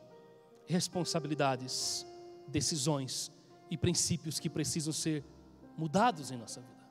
[0.66, 2.06] responsabilidades,
[2.48, 3.30] decisões
[3.70, 5.24] e princípios que precisam ser
[5.76, 6.84] mudados em nossa vida.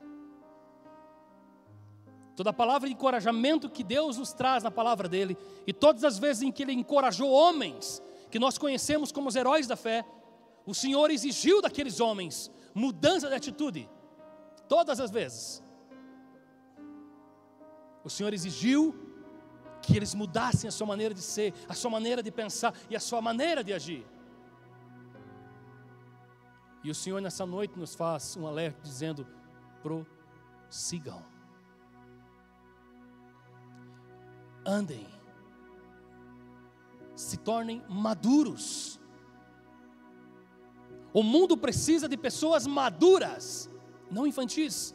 [2.36, 6.42] Toda palavra de encorajamento que Deus nos traz na palavra dele, e todas as vezes
[6.42, 8.02] em que Ele encorajou homens
[8.34, 10.04] que nós conhecemos como os heróis da fé,
[10.66, 13.88] o Senhor exigiu daqueles homens mudança de atitude,
[14.68, 15.62] todas as vezes.
[18.02, 18.92] O Senhor exigiu
[19.80, 22.98] que eles mudassem a sua maneira de ser, a sua maneira de pensar e a
[22.98, 24.04] sua maneira de agir.
[26.82, 29.24] E o Senhor nessa noite nos faz um alerta dizendo:
[30.68, 31.24] sigam.
[34.66, 35.13] Andem.
[37.14, 39.00] Se tornem maduros.
[41.12, 43.70] O mundo precisa de pessoas maduras,
[44.10, 44.94] não infantis.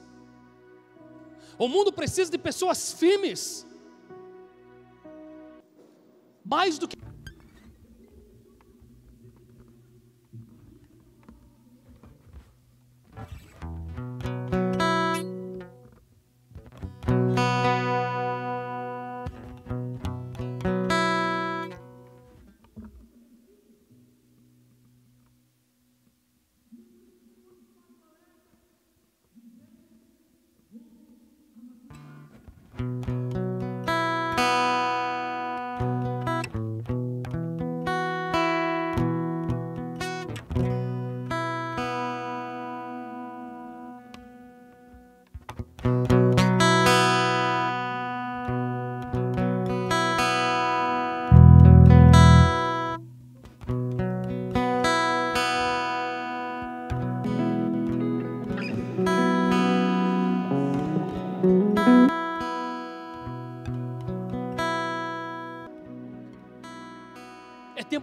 [1.58, 3.66] O mundo precisa de pessoas firmes.
[6.44, 6.98] Mais do que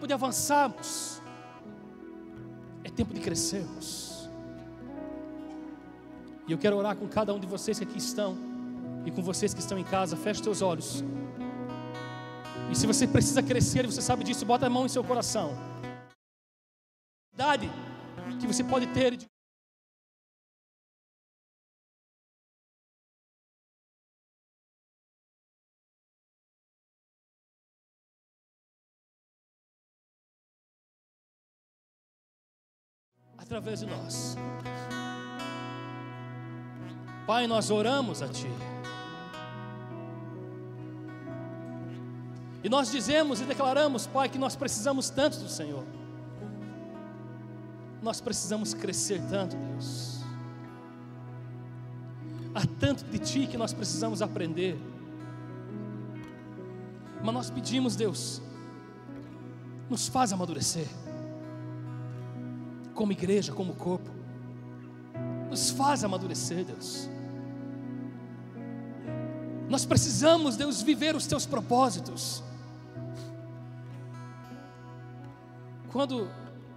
[0.06, 1.20] tempo de avançarmos,
[2.84, 4.30] é tempo de crescermos.
[6.46, 8.36] E eu quero orar com cada um de vocês que aqui estão,
[9.04, 11.02] e com vocês que estão em casa, feche seus olhos.
[12.70, 15.56] E se você precisa crescer e você sabe disso, bota a mão em seu coração.
[17.34, 17.70] Idade
[18.40, 19.18] que você pode ter
[33.56, 34.36] através de nós.
[37.26, 38.50] Pai, nós oramos a Ti.
[42.62, 45.84] E nós dizemos e declaramos, Pai, que nós precisamos tanto do Senhor.
[48.02, 50.20] Nós precisamos crescer tanto, Deus.
[52.54, 54.78] Há tanto de Ti que nós precisamos aprender.
[57.24, 58.42] Mas nós pedimos, Deus,
[59.88, 60.86] nos faz amadurecer
[62.96, 64.10] como igreja, como corpo.
[65.48, 67.08] Nos faz amadurecer, Deus.
[69.68, 72.42] Nós precisamos, Deus, viver os teus propósitos.
[75.92, 76.28] Quando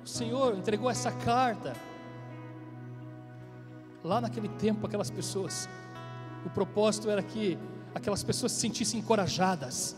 [0.04, 1.76] o Senhor entregou essa carta,
[4.04, 5.68] lá naquele tempo, aquelas pessoas,
[6.46, 7.58] o propósito era que
[7.94, 9.96] aquelas pessoas se sentissem encorajadas,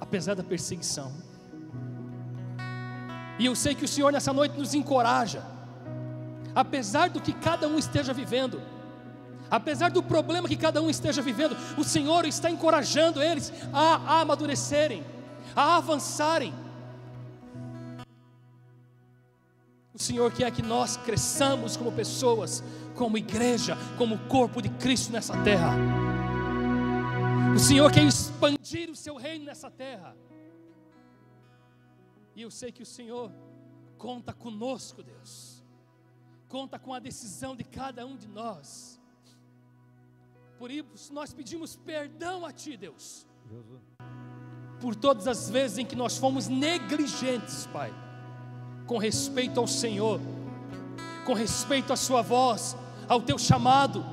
[0.00, 1.27] apesar da perseguição.
[3.38, 5.42] E eu sei que o Senhor nessa noite nos encoraja,
[6.54, 8.60] apesar do que cada um esteja vivendo,
[9.50, 15.04] apesar do problema que cada um esteja vivendo, o Senhor está encorajando eles a, amadurecerem,
[15.54, 16.52] a avançarem.
[19.94, 22.62] O Senhor quer que nós cresçamos como pessoas,
[22.94, 25.74] como igreja, como corpo de Cristo nessa terra.
[27.54, 30.14] O Senhor quer expandir o seu reino nessa terra.
[32.38, 33.32] E eu sei que o Senhor
[33.98, 35.60] conta conosco, Deus.
[36.48, 39.00] Conta com a decisão de cada um de nós.
[40.56, 43.26] Por isso nós pedimos perdão a Ti, Deus.
[44.80, 47.92] Por todas as vezes em que nós fomos negligentes, Pai,
[48.86, 50.20] com respeito ao Senhor,
[51.26, 52.76] com respeito à Sua voz,
[53.08, 54.06] ao Teu chamado,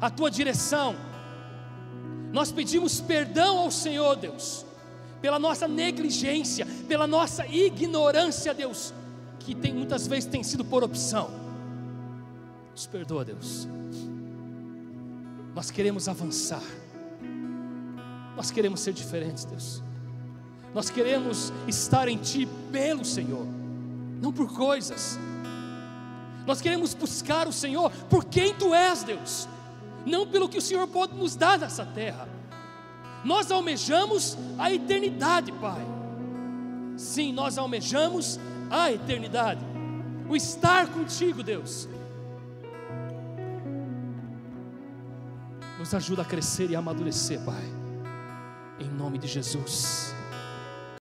[0.00, 0.94] à Tua direção.
[2.32, 4.63] Nós pedimos perdão ao Senhor, Deus
[5.24, 8.92] pela nossa negligência, pela nossa ignorância, Deus,
[9.38, 11.30] que tem muitas vezes tem sido por opção.
[12.72, 13.66] Nos perdoa, Deus.
[15.54, 16.60] Nós queremos avançar.
[18.36, 19.82] Nós queremos ser diferentes, Deus.
[20.74, 23.46] Nós queremos estar em Ti pelo Senhor,
[24.20, 25.18] não por coisas.
[26.46, 29.48] Nós queremos buscar o Senhor por quem Tu és, Deus,
[30.04, 32.33] não pelo que o Senhor pode nos dar nessa terra.
[33.24, 35.82] Nós almejamos a eternidade, Pai.
[36.96, 38.38] Sim, nós almejamos
[38.70, 39.64] a eternidade.
[40.28, 41.88] O estar contigo, Deus.
[45.78, 47.64] Nos ajuda a crescer e a amadurecer, Pai.
[48.78, 50.13] Em nome de Jesus.